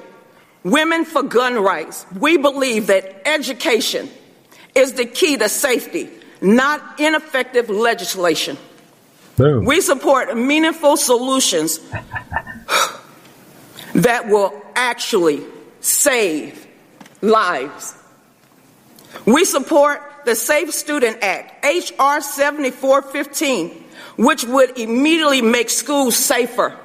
Women 0.66 1.06
for 1.06 1.22
Gun 1.22 1.60
Rights, 1.60 2.08
we 2.20 2.38
believe 2.38 2.88
that 2.88 3.22
education 3.28 4.10
is 4.74 4.94
the 4.94 5.06
key 5.06 5.38
to 5.38 5.48
safety, 5.48 6.10
not 6.42 7.00
ineffective 7.00 7.70
legislation. 7.70 8.58
Boom. 9.38 9.66
We 9.66 9.82
support 9.82 10.36
meaningful 10.36 10.98
solutions 10.98 11.80
that 13.94 14.28
will 14.28 14.54
actually 14.76 15.44
save 15.82 16.66
lives. 17.22 17.96
We 19.26 19.46
support 19.46 20.02
the 20.26 20.36
Safe 20.36 20.74
Student 20.74 21.24
Act, 21.24 21.66
H.R. 21.66 22.22
7415, 22.22 23.70
which 24.18 24.44
would 24.44 24.78
immediately 24.78 25.42
make 25.42 25.70
schools 25.70 26.16
safer. 26.16 26.78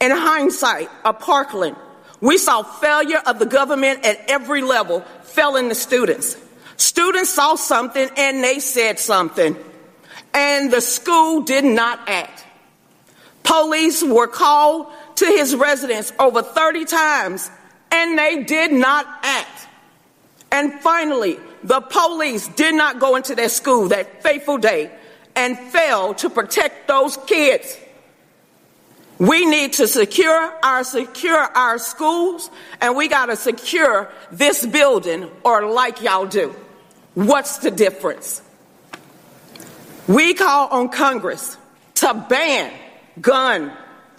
In 0.00 0.10
hindsight, 0.10 0.90
of 1.04 1.20
Parkland, 1.20 1.76
we 2.20 2.38
saw 2.38 2.62
failure 2.62 3.22
of 3.26 3.38
the 3.38 3.46
government 3.46 4.04
at 4.04 4.18
every 4.28 4.62
level 4.62 5.00
failing 5.22 5.68
the 5.68 5.74
students. 5.74 6.36
Students 6.76 7.30
saw 7.30 7.54
something 7.54 8.08
and 8.16 8.42
they 8.42 8.58
said 8.60 8.98
something, 8.98 9.56
and 10.34 10.72
the 10.72 10.80
school 10.80 11.42
did 11.42 11.64
not 11.64 12.08
act. 12.08 12.44
Police 13.44 14.02
were 14.02 14.26
called 14.26 14.92
to 15.16 15.26
his 15.26 15.54
residence 15.54 16.12
over 16.18 16.42
30 16.42 16.84
times 16.84 17.50
and 17.92 18.18
they 18.18 18.42
did 18.42 18.72
not 18.72 19.06
act. 19.22 19.68
And 20.50 20.80
finally, 20.80 21.38
the 21.62 21.80
police 21.80 22.48
did 22.48 22.74
not 22.74 22.98
go 22.98 23.16
into 23.16 23.34
their 23.34 23.48
school 23.48 23.88
that 23.88 24.22
fateful 24.22 24.58
day 24.58 24.90
and 25.36 25.58
failed 25.58 26.18
to 26.18 26.30
protect 26.30 26.88
those 26.88 27.16
kids. 27.26 27.78
We 29.18 29.46
need 29.46 29.74
to 29.74 29.86
secure 29.86 30.52
our 30.62 30.82
secure 30.82 31.38
our 31.38 31.78
schools 31.78 32.50
and 32.80 32.96
we 32.96 33.08
got 33.08 33.26
to 33.26 33.36
secure 33.36 34.10
this 34.32 34.66
building 34.66 35.30
or 35.44 35.70
like 35.70 36.02
y'all 36.02 36.26
do. 36.26 36.54
What's 37.14 37.58
the 37.58 37.70
difference? 37.70 38.42
We 40.06 40.34
call 40.34 40.68
on 40.68 40.90
Congress 40.90 41.56
to 41.96 42.26
ban 42.28 42.72
gun 43.20 43.72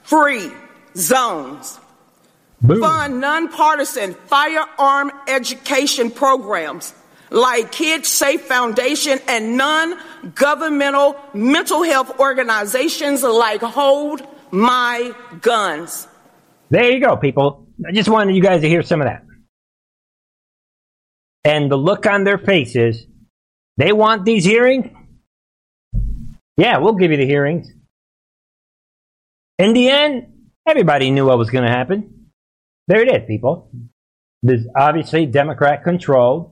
free 0.03 0.51
zones. 0.95 1.79
Boom. 2.61 2.81
Fund 2.81 3.21
nonpartisan 3.21 4.13
firearm 4.13 5.11
education 5.27 6.09
programs 6.09 6.93
like 7.29 7.71
Kids 7.71 8.07
Safe 8.07 8.41
Foundation 8.41 9.19
and 9.27 9.57
non 9.57 9.99
governmental 10.33 11.17
mental 11.33 11.83
health 11.83 12.19
organizations 12.19 13.21
like 13.21 13.61
Hold 13.61 14.25
My 14.51 15.13
Guns. 15.41 16.07
There 16.69 16.91
you 16.91 16.99
go, 16.99 17.17
people. 17.17 17.67
I 17.87 17.91
just 17.91 18.09
wanted 18.09 18.35
you 18.35 18.41
guys 18.41 18.61
to 18.61 18.69
hear 18.69 18.81
some 18.81 19.01
of 19.01 19.07
that. 19.07 19.23
And 21.43 21.71
the 21.71 21.75
look 21.75 22.07
on 22.07 22.23
their 22.23 22.39
faces, 22.39 23.05
they 23.77 23.91
want 23.91 24.25
these 24.25 24.43
hearings? 24.43 24.87
Yeah, 26.57 26.77
we'll 26.77 26.93
give 26.93 27.11
you 27.11 27.17
the 27.17 27.25
hearings. 27.25 27.67
In 29.57 29.73
the 29.73 29.89
end, 29.89 30.49
everybody 30.67 31.11
knew 31.11 31.25
what 31.25 31.37
was 31.37 31.49
going 31.49 31.65
to 31.65 31.71
happen. 31.71 32.29
There 32.87 33.01
it 33.01 33.13
is, 33.13 33.27
people. 33.27 33.71
This 34.43 34.61
obviously 34.75 35.25
Democrat 35.25 35.83
controlled 35.83 36.51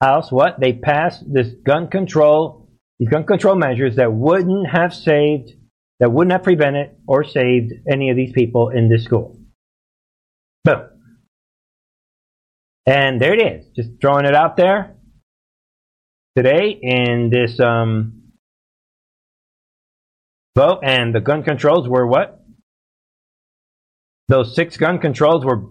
House. 0.00 0.30
What? 0.30 0.60
They 0.60 0.72
passed 0.72 1.24
this 1.32 1.48
gun 1.64 1.88
control, 1.88 2.68
these 2.98 3.08
gun 3.08 3.24
control 3.24 3.54
measures 3.54 3.96
that 3.96 4.12
wouldn't 4.12 4.68
have 4.68 4.94
saved, 4.94 5.52
that 6.00 6.12
wouldn't 6.12 6.32
have 6.32 6.42
prevented 6.42 6.90
or 7.06 7.24
saved 7.24 7.72
any 7.90 8.10
of 8.10 8.16
these 8.16 8.32
people 8.32 8.70
in 8.70 8.88
this 8.88 9.04
school. 9.04 9.38
Boom. 10.64 10.82
And 12.86 13.20
there 13.20 13.34
it 13.34 13.42
is. 13.42 13.66
Just 13.76 13.90
throwing 14.00 14.26
it 14.26 14.34
out 14.34 14.56
there 14.56 14.96
today 16.36 16.78
in 16.80 17.30
this 17.30 17.60
um, 17.60 18.19
vote. 20.54 20.80
And 20.82 21.14
the 21.14 21.20
gun 21.20 21.42
controls 21.42 21.88
were 21.88 22.06
what? 22.06 22.42
Those 24.28 24.54
six 24.54 24.76
gun 24.76 24.98
controls 24.98 25.44
were 25.44 25.64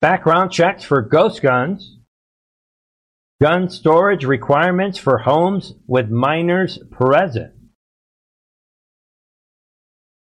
background 0.00 0.52
checks 0.52 0.84
for 0.84 1.02
ghost 1.02 1.42
guns, 1.42 1.98
gun 3.42 3.68
storage 3.68 4.24
requirements 4.24 4.98
for 4.98 5.18
homes 5.18 5.74
with 5.86 6.08
minors 6.08 6.78
present, 6.92 7.54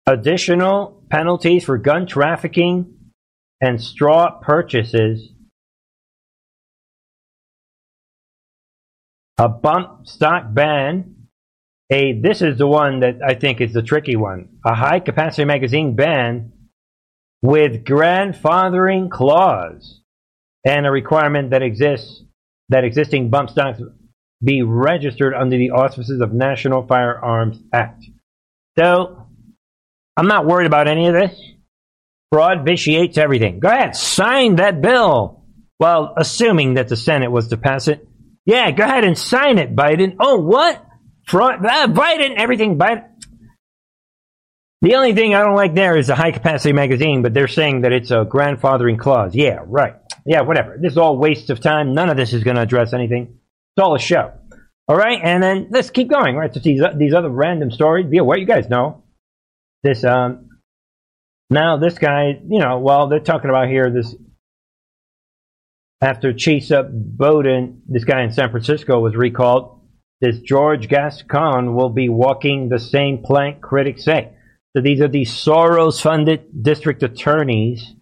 additional 0.05 1.03
penalties 1.09 1.65
for 1.65 1.77
gun 1.77 2.07
trafficking 2.07 2.95
and 3.59 3.81
straw 3.81 4.39
purchases, 4.39 5.33
a 9.37 9.49
bump 9.49 10.07
stock 10.07 10.45
ban. 10.53 11.18
A 11.91 12.19
this 12.19 12.41
is 12.41 12.57
the 12.57 12.67
one 12.67 12.99
that 12.99 13.19
I 13.25 13.33
think 13.33 13.61
is 13.61 13.73
the 13.73 13.81
tricky 13.81 14.15
one. 14.15 14.49
A 14.65 14.75
high 14.75 14.99
capacity 14.99 15.45
magazine 15.45 15.95
ban 15.95 16.51
with 17.41 17.83
grandfathering 17.83 19.09
clause 19.09 20.01
and 20.65 20.85
a 20.85 20.91
requirement 20.91 21.51
that 21.51 21.63
exists 21.63 22.23
that 22.69 22.83
existing 22.83 23.29
bump 23.29 23.49
stocks 23.49 23.81
be 24.43 24.61
registered 24.61 25.33
under 25.33 25.57
the 25.57 25.71
auspices 25.71 26.21
of 26.21 26.31
National 26.31 26.85
Firearms 26.85 27.57
Act. 27.73 28.05
So, 28.77 29.27
I'm 30.15 30.27
not 30.27 30.45
worried 30.45 30.67
about 30.67 30.87
any 30.87 31.07
of 31.07 31.13
this. 31.13 31.37
Fraud 32.31 32.63
vitiates 32.63 33.17
everything. 33.17 33.59
Go 33.59 33.69
ahead, 33.69 33.95
sign 33.95 34.57
that 34.57 34.81
bill. 34.81 35.43
Well, 35.79 36.13
assuming 36.15 36.75
that 36.75 36.87
the 36.87 36.95
Senate 36.95 37.31
was 37.31 37.47
to 37.49 37.57
pass 37.57 37.87
it. 37.87 38.07
Yeah, 38.45 38.69
go 38.71 38.83
ahead 38.83 39.03
and 39.03 39.17
sign 39.17 39.57
it, 39.57 39.75
Biden. 39.75 40.17
Oh, 40.19 40.37
what? 40.39 40.85
Fraud? 41.29 41.65
Ah, 41.65 41.87
Biden, 41.87 42.35
everything 42.37 42.77
Biden. 42.77 43.05
The 44.81 44.95
only 44.95 45.13
thing 45.13 45.35
I 45.35 45.43
don't 45.43 45.55
like 45.55 45.75
there 45.75 45.97
is 45.97 46.07
the 46.07 46.15
high 46.15 46.31
capacity 46.31 46.73
magazine, 46.73 47.21
but 47.21 47.33
they're 47.33 47.49
saying 47.49 47.81
that 47.81 47.91
it's 47.91 48.11
a 48.11 48.25
grandfathering 48.25 48.97
clause. 48.97 49.35
Yeah, 49.35 49.59
right. 49.65 49.95
Yeah, 50.25 50.41
whatever. 50.41 50.77
This 50.81 50.93
is 50.93 50.97
all 50.97 51.17
waste 51.17 51.49
of 51.49 51.59
time. 51.59 51.93
None 51.93 52.09
of 52.09 52.17
this 52.17 52.33
is 52.33 52.43
going 52.43 52.55
to 52.55 52.61
address 52.61 52.93
anything. 52.93 53.39
It's 53.75 53.83
all 53.83 53.95
a 53.95 53.99
show. 53.99 54.31
All 54.87 54.95
right, 54.95 55.19
and 55.21 55.43
then 55.43 55.67
let's 55.69 55.91
keep 55.91 56.09
going. 56.09 56.35
Right, 56.35 56.51
so 56.51 56.59
these 56.61 56.81
these 56.97 57.13
other 57.13 57.29
random 57.29 57.69
stories. 57.69 58.07
Be 58.07 58.17
aware, 58.17 58.39
you 58.39 58.47
guys 58.47 58.69
know 58.69 59.03
this. 59.83 60.03
Um, 60.03 60.49
now 61.51 61.77
this 61.77 61.99
guy, 61.99 62.39
you 62.47 62.59
know, 62.59 62.79
well, 62.79 63.07
they're 63.07 63.19
talking 63.19 63.49
about 63.49 63.67
here 63.67 63.91
this 63.91 64.15
after 66.01 66.33
Chesa 66.33 66.89
Boudin, 66.91 67.81
this 67.87 68.03
guy 68.03 68.23
in 68.23 68.31
San 68.31 68.49
Francisco 68.49 68.99
was 68.99 69.15
recalled. 69.15 69.78
This 70.21 70.39
George 70.39 70.89
Gascon 70.89 71.75
will 71.75 71.89
be 71.89 72.09
walking 72.09 72.67
the 72.67 72.79
same 72.79 73.23
plank, 73.23 73.61
critics 73.61 74.03
say. 74.03 74.33
So 74.75 74.83
these 74.83 75.01
are 75.01 75.07
the 75.07 75.23
Soros 75.23 76.01
funded 76.01 76.63
district 76.63 77.03
attorneys. 77.03 77.95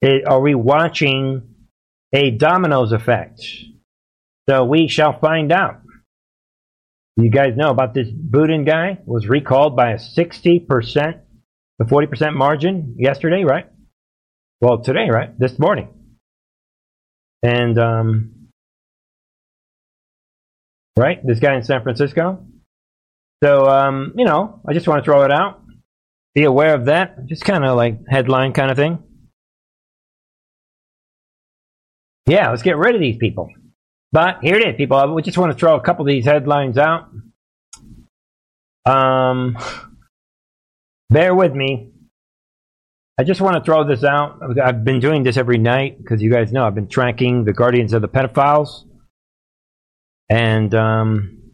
It, 0.00 0.26
are 0.26 0.40
we 0.40 0.54
watching 0.54 1.54
a 2.14 2.30
dominoes 2.30 2.92
effect? 2.92 3.42
So 4.48 4.64
we 4.64 4.88
shall 4.88 5.18
find 5.18 5.52
out. 5.52 5.82
You 7.16 7.30
guys 7.30 7.56
know 7.56 7.70
about 7.70 7.94
this 7.94 8.08
Boudin 8.10 8.64
guy 8.64 8.98
was 9.04 9.26
recalled 9.26 9.76
by 9.76 9.92
a 9.92 9.96
60% 9.96 11.20
to 11.80 11.84
40% 11.84 12.34
margin 12.34 12.96
yesterday, 12.98 13.44
right? 13.44 13.66
Well, 14.60 14.82
today, 14.82 15.08
right? 15.10 15.38
This 15.38 15.58
morning. 15.58 15.88
And, 17.42 17.78
um, 17.78 18.35
right? 20.96 21.24
This 21.24 21.38
guy 21.38 21.54
in 21.54 21.62
San 21.62 21.82
Francisco. 21.82 22.44
So, 23.44 23.68
um, 23.68 24.14
you 24.16 24.24
know, 24.24 24.60
I 24.66 24.72
just 24.72 24.88
want 24.88 25.02
to 25.02 25.04
throw 25.04 25.22
it 25.22 25.32
out. 25.32 25.62
Be 26.34 26.44
aware 26.44 26.74
of 26.74 26.86
that. 26.86 27.26
Just 27.26 27.44
kind 27.44 27.64
of 27.64 27.76
like 27.76 27.98
headline 28.08 28.52
kind 28.52 28.70
of 28.70 28.76
thing. 28.76 29.02
Yeah, 32.26 32.50
let's 32.50 32.62
get 32.62 32.76
rid 32.76 32.94
of 32.94 33.00
these 33.00 33.18
people. 33.18 33.50
But 34.12 34.38
here 34.42 34.56
it 34.56 34.66
is, 34.66 34.76
people. 34.76 35.14
We 35.14 35.22
just 35.22 35.38
want 35.38 35.52
to 35.52 35.58
throw 35.58 35.76
a 35.76 35.80
couple 35.80 36.04
of 36.04 36.08
these 36.08 36.24
headlines 36.24 36.78
out. 36.78 37.08
Um, 38.84 39.58
bear 41.10 41.34
with 41.34 41.52
me. 41.52 41.90
I 43.18 43.24
just 43.24 43.40
want 43.40 43.56
to 43.56 43.62
throw 43.62 43.84
this 43.84 44.04
out. 44.04 44.40
I've 44.62 44.84
been 44.84 45.00
doing 45.00 45.22
this 45.22 45.36
every 45.36 45.58
night 45.58 45.98
because 45.98 46.22
you 46.22 46.30
guys 46.30 46.52
know 46.52 46.66
I've 46.66 46.74
been 46.74 46.88
tracking 46.88 47.44
the 47.44 47.52
Guardians 47.52 47.92
of 47.92 48.02
the 48.02 48.08
Pedophiles. 48.08 48.85
And 50.30 50.74
um, 50.74 51.52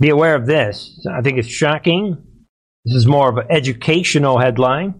be 0.00 0.10
aware 0.10 0.34
of 0.36 0.46
this. 0.46 1.06
I 1.10 1.22
think 1.22 1.38
it's 1.38 1.48
shocking. 1.48 2.24
This 2.84 2.96
is 2.96 3.06
more 3.06 3.30
of 3.30 3.38
an 3.38 3.46
educational 3.50 4.38
headline. 4.38 4.94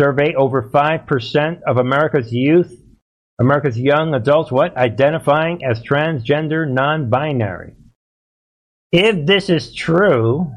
Survey 0.00 0.34
over 0.34 0.62
5% 0.70 1.62
of 1.66 1.78
America's 1.78 2.32
youth, 2.32 2.72
America's 3.40 3.78
young 3.78 4.14
adults, 4.14 4.52
what? 4.52 4.76
Identifying 4.76 5.64
as 5.64 5.82
transgender, 5.82 6.68
non 6.70 7.10
binary. 7.10 7.74
If 8.92 9.26
this 9.26 9.50
is 9.50 9.74
true, 9.74 10.52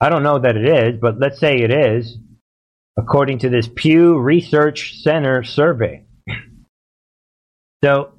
I 0.00 0.08
don't 0.10 0.22
know 0.24 0.38
that 0.40 0.56
it 0.56 0.68
is, 0.68 1.00
but 1.00 1.18
let's 1.20 1.40
say 1.40 1.56
it 1.56 1.70
is. 1.72 2.18
according 2.98 3.38
to 3.40 3.48
this 3.48 3.68
Pew 3.74 4.18
Research 4.18 4.96
Center 5.02 5.44
survey. 5.44 6.04
So, 7.84 8.12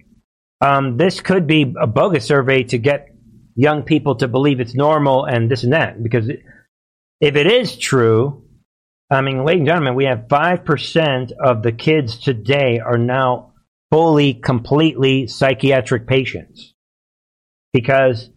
um, 0.62 0.98
this 0.98 1.22
could 1.22 1.48
be 1.48 1.74
a 1.80 1.88
bogus 1.88 2.26
survey 2.26 2.64
to 2.64 2.78
get 2.78 3.10
young 3.56 3.84
people 3.84 4.16
to 4.16 4.28
believe 4.28 4.60
it's 4.60 4.76
normal 4.76 5.26
and 5.26 5.50
this 5.50 5.64
and 5.64 5.74
that. 5.74 6.02
Because 6.02 6.30
if 6.30 7.36
it 7.36 7.48
is 7.48 7.78
true, 7.78 8.46
I 9.10 9.22
mean, 9.22 9.44
ladies 9.44 9.62
and 9.62 9.68
gentlemen, 9.68 9.96
we 9.96 10.06
have 10.06 10.28
5% 10.30 11.32
of 11.32 11.64
the 11.64 11.72
kids 11.72 12.20
today 12.20 12.80
are 12.80 12.98
now 12.98 13.54
fully, 13.92 14.34
completely 14.34 15.28
psychiatric 15.28 16.08
patients. 16.08 16.74
Because 17.74 18.30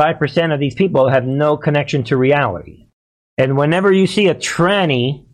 5% 0.00 0.54
of 0.54 0.60
these 0.60 0.74
people 0.74 1.08
have 1.08 1.24
no 1.24 1.56
connection 1.56 2.04
to 2.04 2.16
reality. 2.16 2.86
And 3.38 3.56
whenever 3.56 3.92
you 3.92 4.06
see 4.06 4.28
a 4.28 4.34
tranny, 4.34 5.26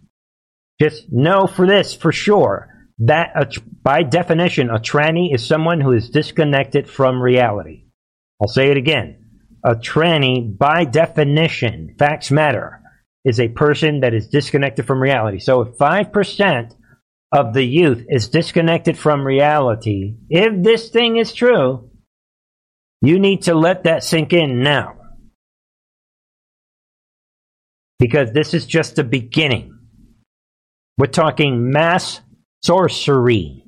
just 0.80 1.12
know 1.12 1.46
for 1.46 1.66
this 1.66 1.94
for 1.94 2.12
sure 2.12 2.71
that 3.07 3.32
uh, 3.34 3.44
by 3.82 4.03
definition, 4.03 4.70
a 4.70 4.78
tranny 4.78 5.34
is 5.34 5.44
someone 5.44 5.80
who 5.80 5.92
is 5.92 6.11
disconnected 6.11 6.88
from 6.88 7.20
reality. 7.20 7.84
I'll 8.40 8.48
say 8.48 8.70
it 8.70 8.76
again. 8.76 9.18
A 9.64 9.74
tranny, 9.74 10.57
by 10.57 10.84
definition, 10.84 11.94
facts 11.98 12.30
matter, 12.30 12.80
is 13.24 13.40
a 13.40 13.48
person 13.48 14.00
that 14.00 14.14
is 14.14 14.28
disconnected 14.28 14.86
from 14.86 15.00
reality. 15.00 15.38
So 15.38 15.62
if 15.62 15.78
5% 15.78 16.74
of 17.32 17.55
the 17.55 17.64
youth 17.64 18.05
is 18.09 18.28
disconnected 18.28 18.98
from 18.98 19.24
reality, 19.24 20.16
if 20.28 20.62
this 20.62 20.90
thing 20.90 21.16
is 21.16 21.32
true, 21.32 21.90
you 23.00 23.18
need 23.18 23.42
to 23.42 23.55
let 23.55 23.84
that 23.84 24.05
sink 24.05 24.32
in 24.32 24.62
now. 24.62 24.94
Because 27.98 28.32
this 28.32 28.55
is 28.55 28.66
just 28.66 28.96
the 28.96 29.05
beginning. 29.05 29.78
We're 30.98 31.07
talking 31.07 31.70
mass 31.70 32.20
sorcery. 32.62 33.64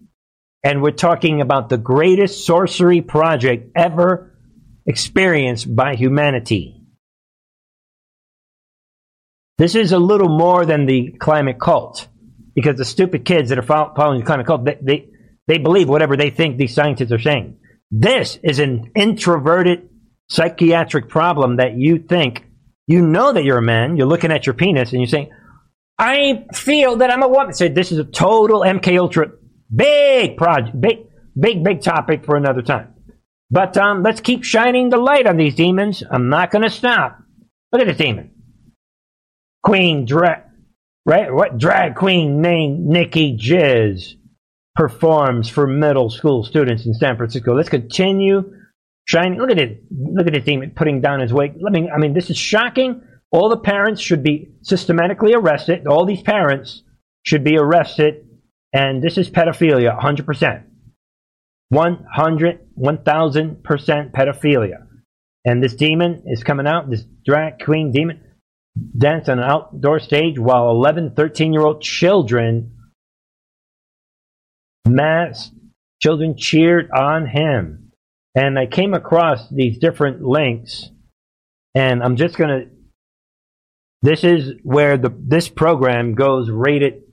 And 0.62 0.82
we're 0.82 0.92
talking 0.92 1.40
about 1.40 1.68
the 1.68 1.78
greatest 1.78 2.46
sorcery 2.46 3.02
project 3.02 3.70
ever 3.76 4.34
experienced 4.86 5.74
by 5.74 5.94
humanity. 5.94 6.80
This 9.58 9.74
is 9.74 9.92
a 9.92 9.98
little 9.98 10.28
more 10.28 10.64
than 10.64 10.86
the 10.86 11.12
climate 11.20 11.60
cult. 11.60 12.08
Because 12.54 12.76
the 12.76 12.84
stupid 12.84 13.24
kids 13.24 13.48
that 13.48 13.58
are 13.58 13.62
following 13.62 14.20
the 14.20 14.26
climate 14.26 14.46
cult, 14.46 14.64
they, 14.64 14.78
they, 14.80 15.08
they 15.48 15.58
believe 15.58 15.88
whatever 15.88 16.16
they 16.16 16.30
think 16.30 16.56
these 16.56 16.74
scientists 16.74 17.10
are 17.12 17.18
saying. 17.18 17.58
This 17.90 18.38
is 18.42 18.60
an 18.60 18.92
introverted 18.94 19.88
psychiatric 20.30 21.08
problem 21.08 21.56
that 21.56 21.76
you 21.76 21.98
think, 21.98 22.44
you 22.86 23.04
know 23.04 23.32
that 23.32 23.44
you're 23.44 23.58
a 23.58 23.62
man, 23.62 23.96
you're 23.96 24.06
looking 24.06 24.30
at 24.30 24.46
your 24.46 24.54
penis 24.54 24.92
and 24.92 25.00
you're 25.00 25.08
saying, 25.08 25.30
I 25.98 26.46
feel 26.52 26.96
that 26.96 27.10
I'm 27.10 27.22
a 27.22 27.28
woman. 27.28 27.54
So 27.54 27.68
this 27.68 27.92
is 27.92 27.98
a 27.98 28.04
total 28.04 28.60
MK 28.60 28.98
Ultra 28.98 29.30
big 29.74 30.36
project, 30.36 30.80
big, 30.80 31.06
big, 31.38 31.64
big 31.64 31.82
topic 31.82 32.24
for 32.24 32.36
another 32.36 32.62
time. 32.62 32.94
But 33.50 33.76
um, 33.76 34.02
let's 34.02 34.20
keep 34.20 34.44
shining 34.44 34.90
the 34.90 34.96
light 34.96 35.26
on 35.26 35.36
these 35.36 35.54
demons. 35.54 36.02
I'm 36.10 36.28
not 36.28 36.50
going 36.50 36.62
to 36.62 36.70
stop. 36.70 37.18
Look 37.72 37.82
at 37.82 37.86
this 37.86 37.96
demon. 37.96 38.30
Queen 39.62 40.04
drag, 40.04 40.42
right? 41.06 41.32
What 41.32 41.58
drag 41.58 41.94
queen 41.94 42.40
named 42.40 42.86
Nikki 42.86 43.36
Jizz 43.36 44.14
performs 44.74 45.48
for 45.48 45.66
middle 45.66 46.10
school 46.10 46.44
students 46.44 46.84
in 46.84 46.94
San 46.94 47.16
Francisco. 47.16 47.54
Let's 47.54 47.68
continue 47.68 48.52
shining. 49.06 49.38
Look 49.38 49.50
at 49.50 49.58
it. 49.58 49.84
Look 49.90 50.26
at 50.26 50.32
this 50.32 50.44
demon 50.44 50.72
putting 50.74 51.00
down 51.00 51.20
his 51.20 51.32
weight. 51.32 51.52
Let 51.60 51.72
me, 51.72 51.88
I 51.90 51.98
mean, 51.98 52.12
this 52.12 52.30
is 52.30 52.36
shocking. 52.36 53.02
All 53.34 53.48
the 53.48 53.56
parents 53.56 54.00
should 54.00 54.22
be 54.22 54.52
systematically 54.62 55.34
arrested. 55.34 55.88
All 55.88 56.06
these 56.06 56.22
parents 56.22 56.84
should 57.24 57.42
be 57.42 57.58
arrested. 57.58 58.28
And 58.72 59.02
this 59.02 59.18
is 59.18 59.28
pedophilia, 59.28 60.00
100%. 60.00 60.62
100, 61.70 62.60
1000% 62.78 64.12
pedophilia. 64.12 64.86
And 65.44 65.60
this 65.60 65.74
demon 65.74 66.22
is 66.26 66.44
coming 66.44 66.68
out, 66.68 66.88
this 66.88 67.04
drag 67.26 67.58
queen 67.58 67.90
demon, 67.90 68.22
dance 68.96 69.28
on 69.28 69.40
an 69.40 69.50
outdoor 69.50 69.98
stage 69.98 70.38
while 70.38 70.70
11, 70.70 71.14
13 71.16 71.52
year 71.52 71.62
old 71.62 71.82
children, 71.82 72.76
mass 74.86 75.50
children 76.00 76.36
cheered 76.36 76.88
on 76.92 77.26
him. 77.26 77.90
And 78.36 78.56
I 78.56 78.66
came 78.66 78.94
across 78.94 79.50
these 79.50 79.78
different 79.78 80.22
links, 80.22 80.88
and 81.74 82.00
I'm 82.00 82.14
just 82.14 82.36
going 82.36 82.50
to 82.50 82.74
this 84.04 84.22
is 84.22 84.52
where 84.62 84.98
the 84.98 85.10
this 85.18 85.48
program 85.48 86.14
goes 86.14 86.50
rated. 86.50 87.04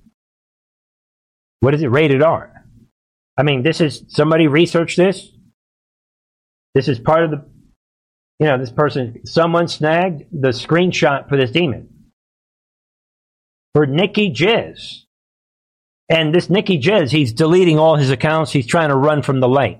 What 1.61 1.73
is 1.73 1.81
it 1.83 1.87
rated 1.87 2.21
R? 2.21 2.65
I 3.37 3.43
mean, 3.43 3.63
this 3.63 3.79
is 3.79 4.03
somebody 4.09 4.47
researched 4.47 4.97
this. 4.97 5.29
This 6.75 6.89
is 6.89 6.99
part 6.99 7.23
of 7.23 7.31
the, 7.31 7.45
you 8.39 8.47
know, 8.47 8.57
this 8.57 8.73
person. 8.73 9.25
Someone 9.25 9.69
snagged 9.69 10.23
the 10.33 10.49
screenshot 10.49 11.29
for 11.29 11.37
this 11.37 11.51
demon 11.51 11.87
for 13.73 13.85
Nikki 13.85 14.29
Jizz. 14.29 15.03
And 16.09 16.35
this 16.35 16.49
Nikki 16.49 16.77
Jizz, 16.77 17.09
he's 17.09 17.31
deleting 17.31 17.79
all 17.79 17.95
his 17.95 18.11
accounts. 18.11 18.51
He's 18.51 18.67
trying 18.67 18.89
to 18.89 18.97
run 18.97 19.21
from 19.21 19.39
the 19.39 19.47
light. 19.47 19.79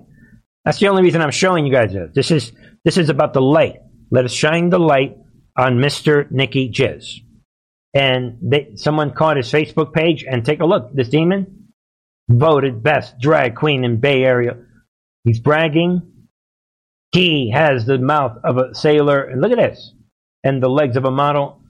That's 0.64 0.78
the 0.78 0.88
only 0.88 1.02
reason 1.02 1.20
I'm 1.20 1.30
showing 1.30 1.66
you 1.66 1.72
guys 1.74 1.92
this. 1.92 2.10
This 2.14 2.30
is 2.30 2.52
this 2.86 2.96
is 2.96 3.10
about 3.10 3.34
the 3.34 3.42
light. 3.42 3.80
Let 4.10 4.24
us 4.24 4.32
shine 4.32 4.70
the 4.70 4.78
light 4.78 5.18
on 5.56 5.78
Mr. 5.78 6.30
Nicky 6.30 6.70
Jizz. 6.70 7.20
And 7.94 8.38
they, 8.40 8.72
someone 8.76 9.12
caught 9.12 9.36
his 9.36 9.52
Facebook 9.52 9.92
page 9.92 10.24
and 10.24 10.44
take 10.44 10.60
a 10.60 10.66
look. 10.66 10.92
This 10.94 11.08
demon 11.08 11.68
voted 12.28 12.82
best 12.82 13.18
drag 13.20 13.54
queen 13.54 13.84
in 13.84 14.00
Bay 14.00 14.22
Area. 14.24 14.56
He's 15.24 15.40
bragging. 15.40 16.02
He 17.12 17.50
has 17.50 17.84
the 17.84 17.98
mouth 17.98 18.38
of 18.42 18.56
a 18.56 18.74
sailor. 18.74 19.22
And 19.22 19.40
look 19.40 19.52
at 19.52 19.58
this. 19.58 19.92
And 20.42 20.62
the 20.62 20.68
legs 20.68 20.96
of 20.96 21.04
a 21.04 21.10
model. 21.10 21.60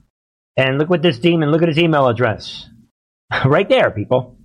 And 0.55 0.77
look 0.77 0.89
what 0.89 1.01
this 1.01 1.19
demon, 1.19 1.51
look 1.51 1.61
at 1.61 1.67
his 1.67 1.79
email 1.79 2.07
address. 2.07 2.69
right 3.45 3.67
there, 3.67 3.91
people. 3.91 4.37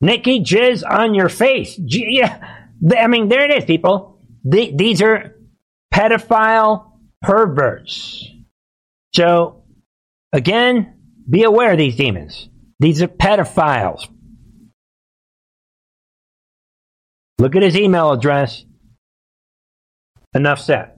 Nikki 0.00 0.40
Jizz 0.42 0.82
on 0.88 1.14
your 1.14 1.28
face. 1.28 1.76
G- 1.76 2.06
yeah. 2.20 2.58
I 2.96 3.08
mean, 3.08 3.28
there 3.28 3.44
it 3.44 3.50
is, 3.50 3.64
people. 3.64 4.18
The, 4.44 4.72
these 4.74 5.02
are 5.02 5.36
pedophile 5.92 6.92
perverts. 7.20 8.30
So, 9.14 9.64
again, 10.32 10.94
be 11.28 11.42
aware 11.42 11.72
of 11.72 11.78
these 11.78 11.96
demons. 11.96 12.48
These 12.78 13.02
are 13.02 13.08
pedophiles. 13.08 14.08
Look 17.38 17.56
at 17.56 17.62
his 17.62 17.76
email 17.76 18.12
address. 18.12 18.64
Enough 20.34 20.60
said. 20.60 20.92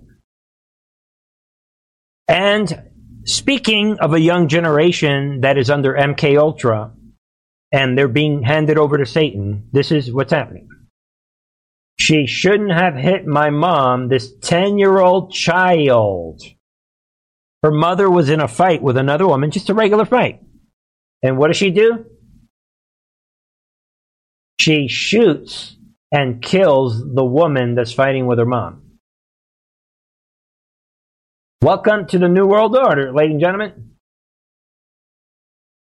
And 2.29 2.91
speaking 3.25 3.99
of 4.01 4.13
a 4.13 4.21
young 4.21 4.49
generation 4.49 5.41
that 5.43 5.57
is 5.57 5.71
under 5.71 5.95
MK 5.95 6.39
Ultra 6.39 6.93
and 7.73 7.97
they're 7.97 8.09
being 8.09 8.43
handed 8.43 8.79
over 8.79 8.99
to 8.99 9.07
Satan, 9.07 9.69
this 9.73 9.91
is 9.91 10.13
what's 10.13 10.33
happening. 10.33 10.69
She 11.99 12.27
shouldn't 12.27 12.73
have 12.73 12.97
hit 12.97 13.27
my 13.27 13.51
mom, 13.51 14.09
this 14.09 14.33
10 14.41 14.79
year 14.79 14.99
old 14.99 15.33
child. 15.33 16.43
Her 17.63 17.71
mother 17.71 18.11
was 18.11 18.29
in 18.29 18.41
a 18.41 18.49
fight 18.49 18.83
with 18.83 18.97
another 18.97 19.27
woman, 19.27 19.53
just 19.53 19.71
a 19.71 19.75
regular 19.75 20.05
fight. 20.05 20.41
And 21.23 21.39
what 21.39 21.47
does 21.47 21.57
she 21.57 21.71
do? 21.71 22.05
She 24.61 24.89
shoots 24.89 25.77
and 26.11 26.43
kills 26.43 27.03
the 27.15 27.25
woman 27.25 27.77
that's 27.77 27.93
fighting 27.93 28.27
with 28.27 28.39
her 28.39 28.47
mom. 28.47 28.83
Welcome 31.63 32.09
to 32.09 32.19
the 32.19 32.29
New 32.29 32.47
World 32.47 32.77
Order, 32.77 33.13
ladies 33.13 33.35
and 33.35 33.41
gentlemen. 33.41 33.93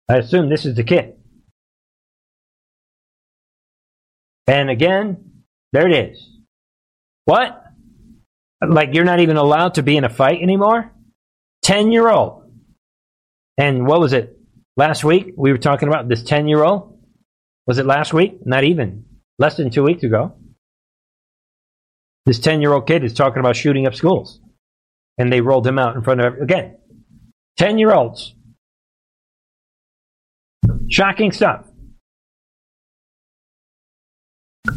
I 0.09 0.17
assume 0.17 0.49
this 0.49 0.65
is 0.65 0.75
the 0.75 0.83
kid. 0.83 1.13
And 4.47 4.71
again, 4.71 5.43
there 5.71 5.87
it 5.87 6.09
is. 6.09 6.27
What? 7.25 7.63
Like 8.67 8.95
you're 8.95 9.05
not 9.05 9.19
even 9.19 9.37
allowed 9.37 9.75
to 9.75 9.83
be 9.83 9.95
in 9.95 10.03
a 10.03 10.09
fight 10.09 10.41
anymore? 10.41 10.91
10 11.69 11.91
year 11.91 12.09
old. 12.09 12.51
And 13.59 13.85
what 13.85 13.99
was 13.99 14.11
it? 14.11 14.39
Last 14.75 15.03
week, 15.03 15.33
we 15.37 15.51
were 15.51 15.59
talking 15.59 15.87
about 15.87 16.09
this 16.09 16.23
10 16.23 16.47
year 16.47 16.63
old. 16.63 16.97
Was 17.67 17.77
it 17.77 17.85
last 17.85 18.11
week? 18.11 18.39
Not 18.43 18.63
even. 18.63 19.05
Less 19.37 19.55
than 19.57 19.69
two 19.69 19.83
weeks 19.83 20.01
ago. 20.01 20.33
This 22.25 22.39
10 22.39 22.61
year 22.61 22.73
old 22.73 22.87
kid 22.87 23.03
is 23.03 23.13
talking 23.13 23.39
about 23.39 23.55
shooting 23.55 23.85
up 23.85 23.93
schools. 23.93 24.41
And 25.19 25.31
they 25.31 25.41
rolled 25.41 25.67
him 25.67 25.77
out 25.77 25.95
in 25.95 26.01
front 26.01 26.21
of, 26.21 26.41
again, 26.41 26.75
10 27.57 27.77
year 27.77 27.93
olds. 27.93 28.33
Shocking 30.89 31.31
stuff. 31.31 31.67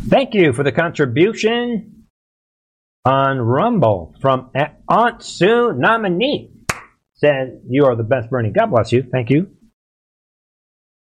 Thank 0.09 0.35
you 0.35 0.53
for 0.53 0.63
the 0.63 0.73
contribution 0.73 2.05
on 3.07 3.39
Rumble 3.39 4.15
from 4.21 4.51
Aunt 4.91 5.23
Sue 5.23 5.73
Nominee 5.73 6.52
said, 7.23 7.63
You 7.69 7.87
are 7.87 7.97
the 7.97 8.03
best 8.03 8.29
Bernie. 8.31 8.51
God 8.51 8.71
bless 8.71 8.93
you. 8.93 9.05
Thank 9.11 9.31
you. 9.31 9.51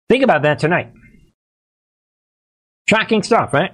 Think 0.09 0.23
about 0.23 0.43
that 0.43 0.59
tonight. 0.59 0.93
Shocking 2.89 3.23
stuff, 3.23 3.53
right? 3.53 3.71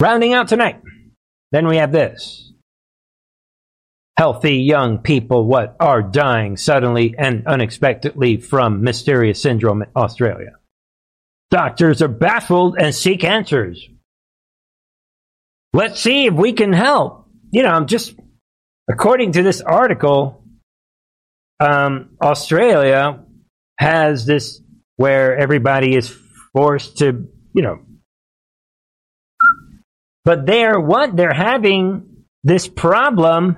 Rounding 0.00 0.32
out 0.32 0.48
tonight, 0.48 0.80
then 1.52 1.66
we 1.68 1.76
have 1.76 1.92
this. 1.92 2.52
Healthy 4.16 4.56
young 4.56 4.98
people, 4.98 5.46
what, 5.46 5.76
are 5.80 6.02
dying 6.02 6.56
suddenly 6.56 7.14
and 7.16 7.46
unexpectedly 7.46 8.36
from 8.36 8.82
mysterious 8.82 9.40
syndrome 9.40 9.82
in 9.82 9.88
Australia. 9.96 10.58
Doctors 11.50 12.02
are 12.02 12.08
baffled 12.08 12.76
and 12.78 12.94
seek 12.94 13.24
answers. 13.24 13.88
Let's 15.72 16.00
see 16.00 16.26
if 16.26 16.34
we 16.34 16.52
can 16.52 16.72
help. 16.72 17.26
You 17.50 17.62
know, 17.62 17.70
I'm 17.70 17.86
just, 17.86 18.14
according 18.90 19.32
to 19.32 19.42
this 19.42 19.60
article, 19.60 20.44
um, 21.60 22.16
Australia 22.20 23.24
has 23.78 24.26
this 24.26 24.60
where 24.96 25.36
everybody 25.36 25.96
is 25.96 26.14
forced 26.52 26.98
to, 26.98 27.26
you 27.54 27.62
know, 27.62 27.80
but 30.24 30.46
they're 30.46 30.78
what? 30.78 31.16
They're 31.16 31.32
having 31.32 32.24
this 32.44 32.68
problem. 32.68 33.56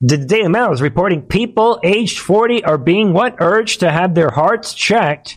The 0.00 0.16
Daily 0.16 0.48
Mail 0.48 0.72
is 0.72 0.80
reporting 0.80 1.22
people 1.22 1.80
aged 1.82 2.20
40 2.20 2.64
are 2.64 2.78
being 2.78 3.12
what? 3.12 3.36
Urged 3.38 3.80
to 3.80 3.90
have 3.90 4.14
their 4.14 4.30
hearts 4.30 4.72
checked 4.72 5.36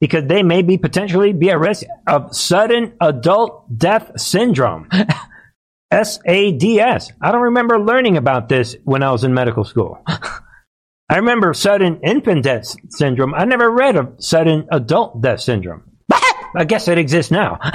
because 0.00 0.24
they 0.26 0.42
may 0.42 0.62
be 0.62 0.78
potentially 0.78 1.32
be 1.32 1.50
at 1.50 1.58
risk 1.58 1.84
of 2.06 2.34
sudden 2.34 2.94
adult 3.00 3.78
death 3.78 4.20
syndrome. 4.20 4.88
SADS. 5.92 7.12
I 7.22 7.30
don't 7.30 7.42
remember 7.42 7.78
learning 7.78 8.16
about 8.16 8.48
this 8.48 8.76
when 8.84 9.02
I 9.02 9.12
was 9.12 9.22
in 9.22 9.32
medical 9.32 9.64
school. 9.64 10.02
I 10.06 11.18
remember 11.18 11.54
sudden 11.54 12.00
infant 12.02 12.42
death 12.42 12.74
syndrome. 12.90 13.34
I 13.34 13.44
never 13.44 13.70
read 13.70 13.96
of 13.96 14.16
sudden 14.18 14.66
adult 14.72 15.20
death 15.20 15.40
syndrome. 15.40 15.84
I 16.56 16.64
guess 16.64 16.88
it 16.88 16.98
exists 16.98 17.30
now. 17.30 17.60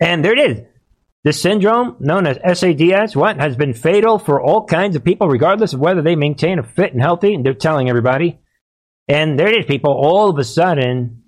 And 0.00 0.24
there 0.24 0.32
it 0.32 0.50
is. 0.50 0.60
This 1.22 1.40
syndrome, 1.40 1.96
known 2.00 2.26
as 2.26 2.58
SADS, 2.58 3.16
what 3.16 3.38
has 3.38 3.56
been 3.56 3.72
fatal 3.72 4.18
for 4.18 4.42
all 4.42 4.66
kinds 4.66 4.96
of 4.96 5.04
people, 5.04 5.28
regardless 5.28 5.72
of 5.72 5.80
whether 5.80 6.02
they 6.02 6.16
maintain 6.16 6.58
a 6.58 6.62
fit 6.62 6.92
and 6.92 7.00
healthy. 7.00 7.32
And 7.32 7.46
they're 7.46 7.54
telling 7.54 7.88
everybody. 7.88 8.40
And 9.08 9.38
there 9.38 9.48
it 9.48 9.60
is, 9.60 9.66
people. 9.66 9.92
All 9.92 10.30
of 10.30 10.38
a 10.38 10.44
sudden, 10.44 11.24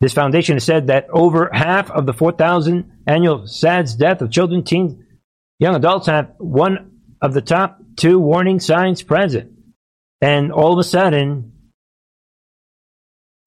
this 0.00 0.12
foundation 0.12 0.56
has 0.56 0.64
said 0.64 0.88
that 0.88 1.08
over 1.10 1.50
half 1.52 1.90
of 1.90 2.06
the 2.06 2.12
4,000 2.12 3.02
annual 3.06 3.46
SADS 3.46 3.94
death 3.94 4.22
of 4.22 4.30
children, 4.30 4.62
teens, 4.64 4.94
young 5.58 5.74
adults 5.74 6.06
have 6.06 6.32
one 6.38 6.92
of 7.20 7.34
the 7.34 7.40
top 7.40 7.78
two 7.96 8.18
warning 8.18 8.60
signs 8.60 9.02
present. 9.02 9.52
And 10.20 10.52
all 10.52 10.72
of 10.72 10.78
a 10.78 10.84
sudden, 10.84 11.52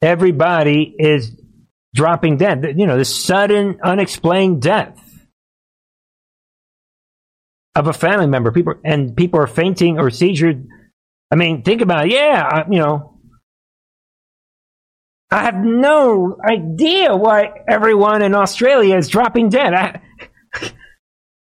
everybody 0.02 0.96
is 0.98 1.36
dropping 1.94 2.38
dead. 2.38 2.76
You 2.78 2.86
know, 2.86 2.98
this 2.98 3.24
sudden, 3.24 3.80
unexplained 3.84 4.62
death 4.62 4.98
of 7.76 7.88
a 7.88 7.94
family 7.94 8.28
member. 8.28 8.52
People 8.52 8.76
and 8.84 9.16
people 9.16 9.40
are 9.40 9.48
fainting 9.48 10.00
or 10.00 10.10
seizured. 10.10 10.68
I 11.32 11.36
mean, 11.36 11.64
think 11.64 11.82
about 11.82 12.08
it. 12.08 12.14
Yeah, 12.14 12.66
you 12.70 12.80
know, 12.80 13.20
I 15.32 15.44
have 15.44 15.56
no 15.56 16.38
idea 16.44 17.16
why 17.16 17.52
everyone 17.68 18.24
in 18.24 18.34
Australia 18.34 18.98
is 18.98 19.08
dropping 19.08 19.50
dead. 19.50 19.74
I, 19.74 20.02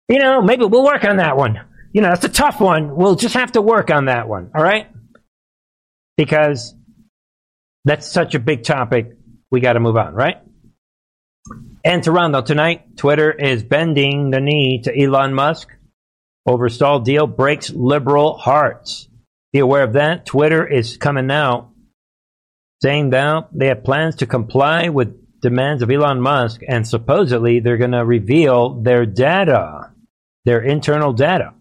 you 0.08 0.18
know, 0.18 0.40
maybe 0.40 0.64
we'll 0.64 0.84
work 0.84 1.04
on 1.04 1.18
that 1.18 1.36
one. 1.36 1.60
You 1.92 2.00
know, 2.00 2.12
it's 2.12 2.24
a 2.24 2.30
tough 2.30 2.60
one. 2.60 2.96
We'll 2.96 3.16
just 3.16 3.34
have 3.34 3.52
to 3.52 3.62
work 3.62 3.90
on 3.90 4.06
that 4.06 4.26
one. 4.26 4.50
All 4.54 4.62
right, 4.62 4.88
because 6.16 6.74
that's 7.84 8.10
such 8.10 8.34
a 8.34 8.38
big 8.38 8.64
topic 8.64 9.16
we 9.50 9.60
got 9.60 9.74
to 9.74 9.80
move 9.80 9.96
on, 9.96 10.14
right? 10.14 10.38
And 11.84 12.02
to 12.04 12.12
round 12.12 12.34
out 12.34 12.46
tonight, 12.46 12.96
Twitter 12.96 13.30
is 13.30 13.62
bending 13.62 14.30
the 14.30 14.40
knee 14.40 14.80
to 14.84 14.98
Elon 14.98 15.34
Musk 15.34 15.68
over 16.46 16.70
stalled 16.70 17.04
deal 17.04 17.26
breaks 17.26 17.70
liberal 17.70 18.38
hearts. 18.38 19.08
Be 19.54 19.60
aware 19.60 19.84
of 19.84 19.92
that. 19.92 20.26
Twitter 20.26 20.66
is 20.66 20.96
coming 20.96 21.30
out 21.30 21.70
saying 22.82 23.10
that 23.10 23.48
they 23.52 23.68
have 23.68 23.84
plans 23.84 24.16
to 24.16 24.26
comply 24.26 24.88
with 24.88 25.40
demands 25.40 25.80
of 25.80 25.92
Elon 25.92 26.20
Musk, 26.20 26.62
and 26.66 26.86
supposedly 26.86 27.60
they're 27.60 27.76
going 27.76 27.92
to 27.92 28.04
reveal 28.04 28.82
their 28.82 29.06
data, 29.06 29.92
their 30.44 30.60
internal 30.60 31.12
data. 31.12 31.54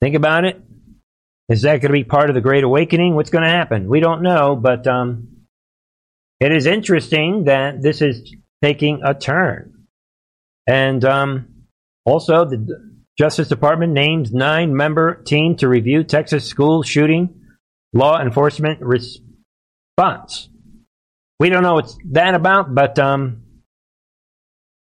Think 0.00 0.14
about 0.14 0.46
it. 0.46 0.58
Is 1.50 1.62
that 1.62 1.82
going 1.82 1.92
to 1.92 1.92
be 1.92 2.04
part 2.04 2.30
of 2.30 2.34
the 2.34 2.40
Great 2.40 2.64
Awakening? 2.64 3.14
What's 3.14 3.28
going 3.28 3.44
to 3.44 3.50
happen? 3.50 3.86
We 3.86 4.00
don't 4.00 4.22
know, 4.22 4.56
but 4.56 4.86
um, 4.86 5.28
it 6.40 6.50
is 6.50 6.64
interesting 6.64 7.44
that 7.44 7.82
this 7.82 8.00
is 8.00 8.34
taking 8.62 9.02
a 9.04 9.12
turn. 9.12 9.84
And 10.66 11.04
um, 11.04 11.66
also, 12.06 12.46
the 12.46 12.89
Justice 13.20 13.48
Department 13.48 13.92
names 13.92 14.32
nine 14.32 14.74
member 14.74 15.22
team 15.24 15.54
to 15.56 15.68
review 15.68 16.04
Texas 16.04 16.46
school 16.46 16.82
shooting 16.82 17.42
law 17.92 18.18
enforcement 18.18 18.80
response. 18.80 20.48
We 21.38 21.50
don't 21.50 21.62
know 21.62 21.74
what's 21.74 21.98
that 22.12 22.34
about, 22.34 22.74
but 22.74 22.98
um, 22.98 23.42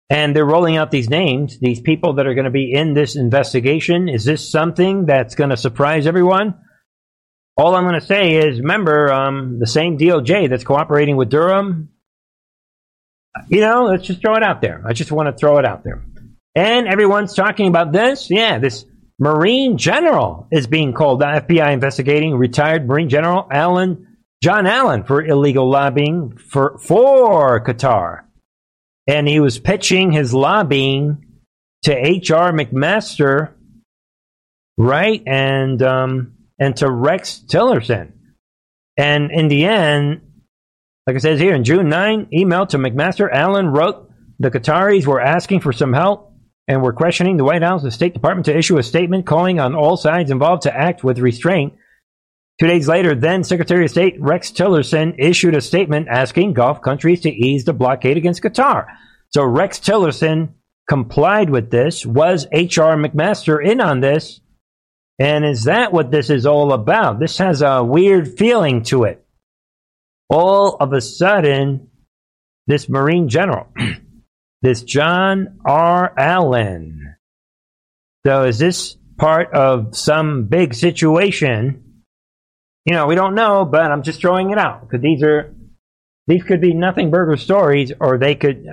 and 0.10 0.36
they're 0.36 0.44
rolling 0.44 0.76
out 0.76 0.92
these 0.92 1.10
names, 1.10 1.60
these 1.60 1.80
people 1.80 2.16
that 2.16 2.28
are 2.28 2.34
going 2.34 2.44
to 2.44 2.52
be 2.52 2.74
in 2.74 2.94
this 2.94 3.16
investigation. 3.16 4.10
Is 4.10 4.26
this 4.26 4.52
something 4.52 5.06
that's 5.06 5.36
going 5.36 5.52
to 5.52 5.58
surprise 5.58 6.06
everyone? 6.06 6.56
All 7.56 7.74
I'm 7.74 7.86
going 7.86 7.98
to 7.98 8.06
say 8.06 8.36
is, 8.36 8.60
remember, 8.60 9.14
um, 9.14 9.60
the 9.60 9.68
same 9.68 9.98
DOJ 9.98 10.50
that's 10.50 10.66
cooperating 10.66 11.16
with 11.16 11.30
Durham. 11.30 11.88
You 13.48 13.62
know, 13.62 13.86
let's 13.86 14.06
just 14.06 14.20
throw 14.20 14.36
it 14.36 14.44
out 14.44 14.60
there. 14.60 14.84
I 14.86 14.92
just 14.92 15.14
want 15.14 15.30
to 15.30 15.40
throw 15.40 15.58
it 15.58 15.64
out 15.64 15.86
there. 15.86 16.04
And 16.56 16.88
everyone's 16.88 17.34
talking 17.34 17.68
about 17.68 17.92
this. 17.92 18.30
Yeah, 18.30 18.60
this 18.60 18.86
Marine 19.20 19.78
General 19.78 20.48
is 20.52 20.68
being 20.68 20.94
called. 20.94 21.22
The 21.22 21.26
FBI 21.26 21.74
investigating 21.74 22.36
retired 22.36 22.88
Marine 22.88 23.10
General 23.10 23.48
Allen 23.52 24.18
John 24.44 24.68
Allen 24.68 25.04
for 25.04 25.24
illegal 25.24 25.70
lobbying 25.70 26.38
for 26.38 26.78
for 26.78 27.64
Qatar, 27.64 28.22
and 29.08 29.28
he 29.28 29.40
was 29.40 29.60
pitching 29.60 30.12
his 30.12 30.34
lobbying 30.34 31.26
to 31.84 31.96
H.R. 31.96 32.52
McMaster, 32.52 33.54
right? 34.78 35.24
And 35.26 35.82
um, 35.82 36.34
and 36.60 36.76
to 36.78 36.90
Rex 36.90 37.42
Tillerson. 37.48 38.12
And 38.98 39.32
in 39.32 39.48
the 39.50 39.66
end, 39.66 40.22
like 41.08 41.18
it 41.18 41.22
says 41.22 41.40
here, 41.40 41.54
in 41.54 41.64
June 41.64 41.90
9, 41.90 42.30
email 42.34 42.66
to 42.68 42.78
McMaster, 42.78 43.30
Allen 43.32 43.68
wrote 43.68 44.10
the 44.40 44.52
Qataris 44.52 45.06
were 45.06 45.20
asking 45.20 45.62
for 45.62 45.74
some 45.74 45.92
help 45.92 46.35
and 46.68 46.82
were 46.82 46.94
questioning 46.94 47.38
the 47.38 47.44
White 47.44 47.62
House 47.62 47.84
and 47.84 47.94
State 47.94 48.14
Department 48.14 48.46
to 48.46 48.58
issue 48.58 48.78
a 48.78 48.84
statement 48.84 49.26
calling 49.26 49.60
on 49.60 49.76
all 49.76 49.98
sides 49.98 50.32
involved 50.32 50.64
to 50.64 50.76
act 50.76 51.04
with 51.04 51.20
restraint. 51.20 51.74
Two 52.60 52.68
days 52.68 52.88
later, 52.88 53.14
then 53.14 53.44
Secretary 53.44 53.86
of 53.86 53.92
State 53.92 54.16
Rex 54.20 54.52
Tillerson 54.52 55.16
issued 55.18 55.56
a 55.56 55.62
statement 55.62 56.08
asking 56.08 56.54
Gulf 56.54 56.82
countries 56.82 57.22
to 57.22 57.30
ease 57.30 57.66
the 57.66 57.74
blockade 57.74 58.18
against 58.18 58.42
Qatar. 58.42 58.88
So 59.30 59.44
Rex 59.44 59.80
Tillerson 59.80 60.54
complied 60.88 61.50
with 61.50 61.70
this. 61.70 62.06
Was 62.06 62.48
H.R. 62.52 62.96
McMaster 62.96 63.64
in 63.64 63.82
on 63.82 64.00
this? 64.00 64.40
And 65.20 65.46
is 65.46 65.66
that 65.66 65.94
what 65.94 66.12
this 66.12 66.30
is 66.30 66.46
all 66.46 66.74
about? 66.74 67.20
This 67.20 67.38
has 67.38 67.62
a 67.62 67.84
weird 67.84 68.38
feeling 68.38 68.84
to 68.84 69.04
it. 69.04 69.26
All 70.30 70.76
of 70.80 70.94
a 70.94 71.02
sudden, 71.02 71.90
this 72.68 72.90
Marine 72.90 73.30
general, 73.30 73.68
this 74.66 74.82
John 74.82 75.60
R. 75.64 76.12
Allen. 76.18 77.16
So 78.26 78.46
is 78.46 78.58
this 78.58 78.98
part 79.16 79.54
of 79.54 79.96
some 79.96 80.48
big 80.48 80.74
situation? 80.74 82.02
You 82.84 82.94
know, 82.96 83.06
we 83.06 83.14
don't 83.14 83.36
know, 83.36 83.64
but 83.66 83.92
I'm 83.92 84.02
just 84.02 84.20
throwing 84.20 84.50
it 84.50 84.58
out 84.58 84.82
because 84.82 85.04
these 85.04 85.22
are 85.22 85.54
these 86.26 86.42
could 86.42 86.62
be 86.62 86.74
nothing 86.74 87.12
burger 87.12 87.38
stories, 87.38 87.92
or 88.00 88.18
they 88.18 88.34
could, 88.34 88.66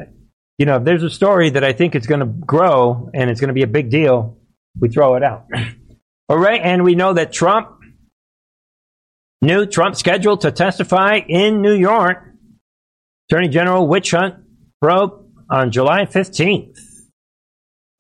you 0.56 0.64
know, 0.64 0.76
if 0.76 0.84
there's 0.84 1.02
a 1.02 1.10
story 1.10 1.50
that 1.50 1.62
I 1.62 1.74
think 1.74 1.94
is 1.94 2.06
going 2.06 2.20
to 2.20 2.26
grow 2.26 3.10
and 3.12 3.28
it's 3.28 3.40
going 3.40 3.48
to 3.48 3.54
be 3.54 3.62
a 3.62 3.66
big 3.66 3.90
deal, 3.90 4.38
we 4.80 4.88
throw 4.88 5.16
it 5.16 5.22
out. 5.22 5.44
All 6.30 6.38
right, 6.38 6.60
and 6.62 6.84
we 6.84 6.94
know 6.94 7.12
that 7.12 7.34
Trump, 7.34 7.68
new 9.42 9.66
Trump 9.66 9.96
scheduled 9.96 10.40
to 10.42 10.52
testify 10.52 11.16
in 11.16 11.60
New 11.60 11.74
York. 11.74 12.24
Attorney 13.28 13.48
General 13.48 13.86
witch 13.86 14.12
hunt 14.12 14.36
probe 14.80 15.21
on 15.52 15.70
July 15.70 16.06
15th. 16.06 16.78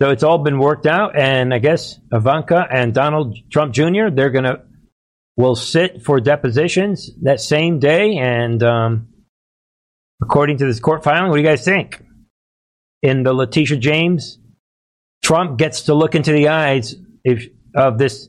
So 0.00 0.10
it's 0.10 0.24
all 0.24 0.38
been 0.38 0.58
worked 0.58 0.86
out, 0.86 1.16
and 1.16 1.54
I 1.54 1.58
guess 1.58 1.98
Ivanka 2.10 2.66
and 2.68 2.92
Donald 2.92 3.36
Trump 3.50 3.72
Jr. 3.72 4.08
they're 4.12 4.30
gonna 4.30 4.64
will 5.36 5.54
sit 5.54 6.02
for 6.02 6.20
depositions 6.20 7.10
that 7.22 7.40
same 7.40 7.78
day. 7.78 8.16
And 8.16 8.62
um, 8.62 9.08
according 10.20 10.58
to 10.58 10.66
this 10.66 10.80
court 10.80 11.04
filing, 11.04 11.30
what 11.30 11.36
do 11.36 11.42
you 11.42 11.48
guys 11.48 11.64
think? 11.64 12.02
In 13.02 13.22
the 13.22 13.32
Letitia 13.32 13.78
James 13.78 14.38
Trump 15.22 15.58
gets 15.58 15.82
to 15.82 15.94
look 15.94 16.14
into 16.14 16.32
the 16.32 16.48
eyes 16.48 16.94
if, 17.24 17.46
of 17.74 17.98
this. 17.98 18.28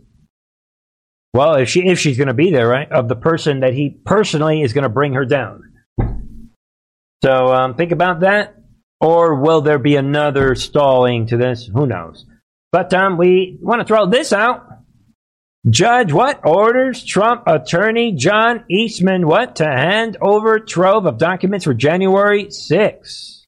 Well, 1.33 1.55
if 1.55 1.69
she 1.69 1.87
if 1.87 1.99
she's 1.99 2.17
going 2.17 2.27
to 2.27 2.33
be 2.33 2.51
there, 2.51 2.67
right, 2.67 2.91
of 2.91 3.07
the 3.07 3.15
person 3.15 3.61
that 3.61 3.73
he 3.73 3.89
personally 3.89 4.61
is 4.61 4.73
going 4.73 4.83
to 4.83 4.89
bring 4.89 5.13
her 5.13 5.25
down. 5.25 5.63
So 7.23 7.47
um, 7.53 7.73
think 7.75 7.91
about 7.91 8.19
that. 8.19 8.55
Or 9.03 9.35
will 9.35 9.59
there 9.59 9.79
be 9.79 9.97
another 9.97 10.55
stalling 10.55 11.27
to 11.27 11.35
this? 11.35 11.69
Who 11.73 11.85
knows? 11.85 12.25
But 12.71 12.93
um, 12.93 13.17
we 13.17 13.57
want 13.61 13.81
to 13.81 13.85
throw 13.85 14.05
this 14.05 14.31
out. 14.31 14.65
Judge 15.69 16.13
what 16.13 16.45
orders 16.45 17.03
Trump 17.03 17.43
attorney 17.45 18.13
John 18.13 18.63
Eastman 18.71 19.27
what 19.27 19.57
to 19.57 19.65
hand 19.65 20.15
over 20.21 20.57
trove 20.59 21.05
of 21.05 21.17
documents 21.17 21.65
for 21.65 21.73
January 21.73 22.45
6th. 22.45 23.43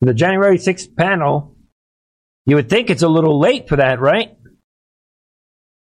The 0.00 0.14
January 0.14 0.56
6th 0.56 0.96
panel, 0.96 1.54
you 2.46 2.56
would 2.56 2.70
think 2.70 2.88
it's 2.88 3.02
a 3.02 3.08
little 3.08 3.38
late 3.38 3.68
for 3.68 3.76
that, 3.76 4.00
right? 4.00 4.34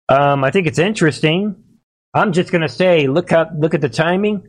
Um, 0.09 0.43
I 0.43 0.51
think 0.51 0.67
it's 0.67 0.81
interesting. 0.81 1.55
I'm 2.13 2.33
just 2.33 2.51
going 2.51 2.63
to 2.63 2.69
say, 2.69 3.07
look 3.07 3.31
up, 3.31 3.53
look 3.57 3.75
at 3.75 3.81
the 3.81 3.89
timing. 3.89 4.43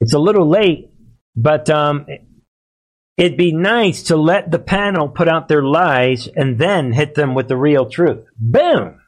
It's 0.00 0.14
a 0.14 0.20
little 0.20 0.48
late, 0.48 0.90
but 1.34 1.68
um, 1.68 2.06
it'd 3.20 3.36
be 3.36 3.52
nice 3.52 4.04
to 4.04 4.16
let 4.16 4.50
the 4.50 4.58
panel 4.58 5.06
put 5.06 5.28
out 5.28 5.46
their 5.46 5.62
lies 5.62 6.26
and 6.26 6.58
then 6.58 6.90
hit 6.90 7.14
them 7.14 7.34
with 7.34 7.48
the 7.48 7.56
real 7.56 7.84
truth. 7.88 8.24
Boom. 8.38 8.98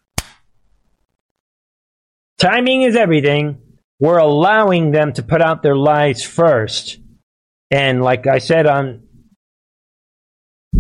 Timing 2.39 2.83
is 2.83 2.95
everything. 2.95 3.63
We're 3.99 4.19
allowing 4.19 4.91
them 4.91 5.15
to 5.15 5.23
put 5.23 5.41
out 5.41 5.63
their 5.63 5.77
lies 5.77 6.23
first. 6.23 6.99
And 7.71 8.03
like 8.03 8.27
I 8.27 8.39
said 8.39 8.67
on 8.67 9.05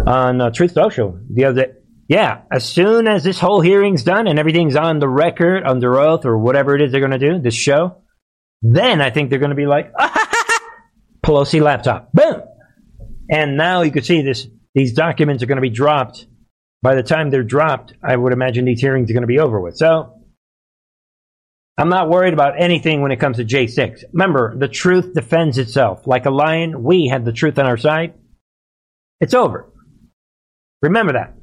on 0.06 0.40
uh, 0.40 0.50
Truth 0.50 0.72
Social 0.72 1.18
the 1.30 1.46
other 1.46 1.66
day, 1.66 1.72
yeah, 2.08 2.42
as 2.50 2.66
soon 2.68 3.08
as 3.08 3.24
this 3.24 3.38
whole 3.38 3.62
hearing's 3.62 4.02
done 4.02 4.26
and 4.26 4.38
everything's 4.38 4.76
on 4.76 4.98
the 4.98 5.08
record, 5.08 5.62
under 5.64 5.98
oath, 5.98 6.26
or 6.26 6.36
whatever 6.36 6.74
it 6.74 6.82
is 6.82 6.92
they're 6.92 7.00
going 7.00 7.12
to 7.12 7.18
do, 7.18 7.38
this 7.38 7.54
show, 7.54 8.02
then 8.60 9.00
I 9.00 9.08
think 9.08 9.30
they're 9.30 9.38
going 9.38 9.50
to 9.50 9.56
be 9.56 9.66
like, 9.66 9.90
Pelosi 11.24 11.62
laptop, 11.62 12.12
boom. 12.12 12.42
And 13.32 13.56
now 13.56 13.80
you 13.80 13.90
can 13.90 14.04
see 14.04 14.22
this; 14.22 14.46
these 14.74 14.92
documents 14.92 15.42
are 15.42 15.46
going 15.46 15.56
to 15.56 15.62
be 15.62 15.70
dropped. 15.70 16.26
By 16.82 16.94
the 16.94 17.02
time 17.02 17.30
they're 17.30 17.42
dropped, 17.42 17.94
I 18.04 18.14
would 18.14 18.32
imagine 18.32 18.64
these 18.64 18.80
hearings 18.80 19.10
are 19.10 19.14
going 19.14 19.22
to 19.22 19.26
be 19.26 19.38
over 19.38 19.60
with. 19.60 19.76
So 19.76 20.22
I'm 21.78 21.88
not 21.88 22.10
worried 22.10 22.34
about 22.34 22.60
anything 22.60 23.00
when 23.00 23.12
it 23.12 23.20
comes 23.20 23.38
to 23.38 23.44
J6. 23.44 24.04
Remember, 24.12 24.54
the 24.56 24.68
truth 24.68 25.14
defends 25.14 25.58
itself. 25.58 26.06
Like 26.06 26.26
a 26.26 26.30
lion, 26.30 26.82
we 26.82 27.08
had 27.08 27.24
the 27.24 27.32
truth 27.32 27.58
on 27.58 27.66
our 27.66 27.78
side. 27.78 28.14
It's 29.20 29.34
over. 29.34 29.72
Remember 30.82 31.14
that. 31.14 31.34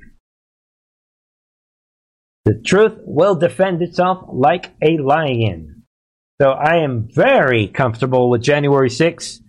The 2.46 2.62
truth 2.66 2.94
will 3.00 3.36
defend 3.36 3.82
itself 3.82 4.26
like 4.32 4.72
a 4.84 4.98
lion. 4.98 5.84
So 6.42 6.52
I 6.52 6.78
am 6.78 7.08
very 7.12 7.68
comfortable 7.68 8.30
with 8.30 8.42
January 8.42 8.90
6th 8.90 9.40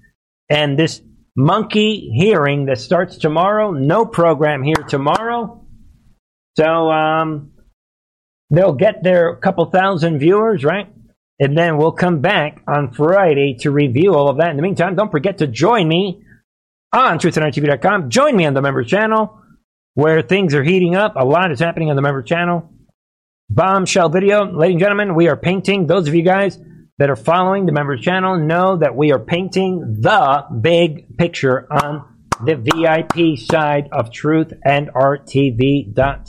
and 0.48 0.78
this 0.78 1.02
monkey 1.36 2.10
hearing 2.14 2.66
that 2.66 2.78
starts 2.78 3.18
tomorrow. 3.18 3.70
No 3.72 4.04
program 4.04 4.62
here 4.62 4.84
tomorrow. 4.88 5.64
So, 6.56 6.90
um, 6.90 7.52
they'll 8.50 8.74
get 8.74 9.02
their 9.02 9.36
couple 9.36 9.66
thousand 9.66 10.18
viewers, 10.18 10.64
right? 10.64 10.88
And 11.38 11.56
then 11.56 11.78
we'll 11.78 11.92
come 11.92 12.20
back 12.20 12.62
on 12.68 12.92
Friday 12.92 13.56
to 13.60 13.70
review 13.70 14.14
all 14.14 14.28
of 14.28 14.38
that. 14.38 14.50
In 14.50 14.56
the 14.56 14.62
meantime, 14.62 14.94
don't 14.94 15.10
forget 15.10 15.38
to 15.38 15.46
join 15.46 15.88
me 15.88 16.22
on 16.92 17.18
truthandarttv.com. 17.18 18.10
Join 18.10 18.36
me 18.36 18.44
on 18.44 18.54
the 18.54 18.60
members 18.60 18.88
channel 18.88 19.40
where 19.94 20.20
things 20.22 20.54
are 20.54 20.62
heating 20.62 20.96
up. 20.96 21.14
A 21.16 21.24
lot 21.24 21.50
is 21.50 21.60
happening 21.60 21.90
on 21.90 21.96
the 21.96 22.02
member 22.02 22.22
channel. 22.22 22.70
Bombshell 23.48 24.10
video. 24.10 24.44
Ladies 24.44 24.74
and 24.74 24.80
gentlemen, 24.80 25.14
we 25.14 25.28
are 25.28 25.36
painting. 25.36 25.86
Those 25.86 26.06
of 26.08 26.14
you 26.14 26.22
guys 26.22 26.58
that 27.00 27.10
are 27.10 27.16
following 27.16 27.64
the 27.64 27.72
members 27.72 28.02
channel 28.02 28.36
know 28.36 28.76
that 28.76 28.94
we 28.94 29.10
are 29.10 29.18
painting 29.18 29.96
the 30.00 30.44
big 30.60 31.16
picture 31.16 31.66
on 31.72 32.04
the 32.44 32.56
VIP 32.56 33.38
side 33.38 33.88
of 33.90 34.12
truth 34.12 34.52
and 34.62 34.90
Art 34.94 35.26
TV.com. 35.26 36.26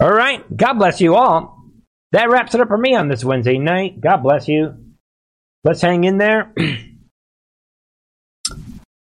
All 0.00 0.10
right. 0.10 0.56
God 0.56 0.78
bless 0.78 1.02
you 1.02 1.16
all. 1.16 1.66
That 2.12 2.30
wraps 2.30 2.54
it 2.54 2.62
up 2.62 2.68
for 2.68 2.78
me 2.78 2.94
on 2.94 3.08
this 3.08 3.22
Wednesday 3.22 3.58
night. 3.58 4.00
God 4.00 4.22
bless 4.22 4.48
you. 4.48 4.76
Let's 5.62 5.82
hang 5.82 6.04
in 6.04 6.16
there. 6.16 6.54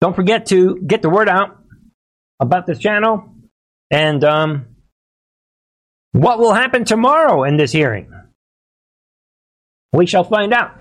Don't 0.01 0.15
forget 0.15 0.47
to 0.47 0.77
get 0.77 1.03
the 1.03 1.11
word 1.11 1.29
out 1.29 1.59
about 2.39 2.65
this 2.65 2.79
channel 2.79 3.35
and 3.91 4.23
um, 4.23 4.65
what 6.13 6.39
will 6.39 6.53
happen 6.53 6.85
tomorrow 6.85 7.43
in 7.43 7.57
this 7.57 7.71
hearing. 7.71 8.11
We 9.93 10.05
shall 10.05 10.25
find 10.25 10.51
out. 10.51 10.73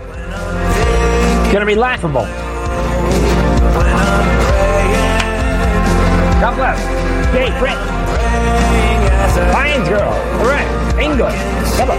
It's 0.00 1.52
going 1.52 1.60
to 1.60 1.66
be 1.66 1.74
laughable. 1.74 2.24
God 6.40 6.56
bless. 6.56 6.78
Jay, 7.34 7.50
Fritz. 7.58 7.76
Lions 9.52 9.86
girl. 9.86 10.08
All 10.08 10.46
right. 10.46 10.66
England. 10.98 11.36
Come 11.76 11.90
on. 11.90 11.98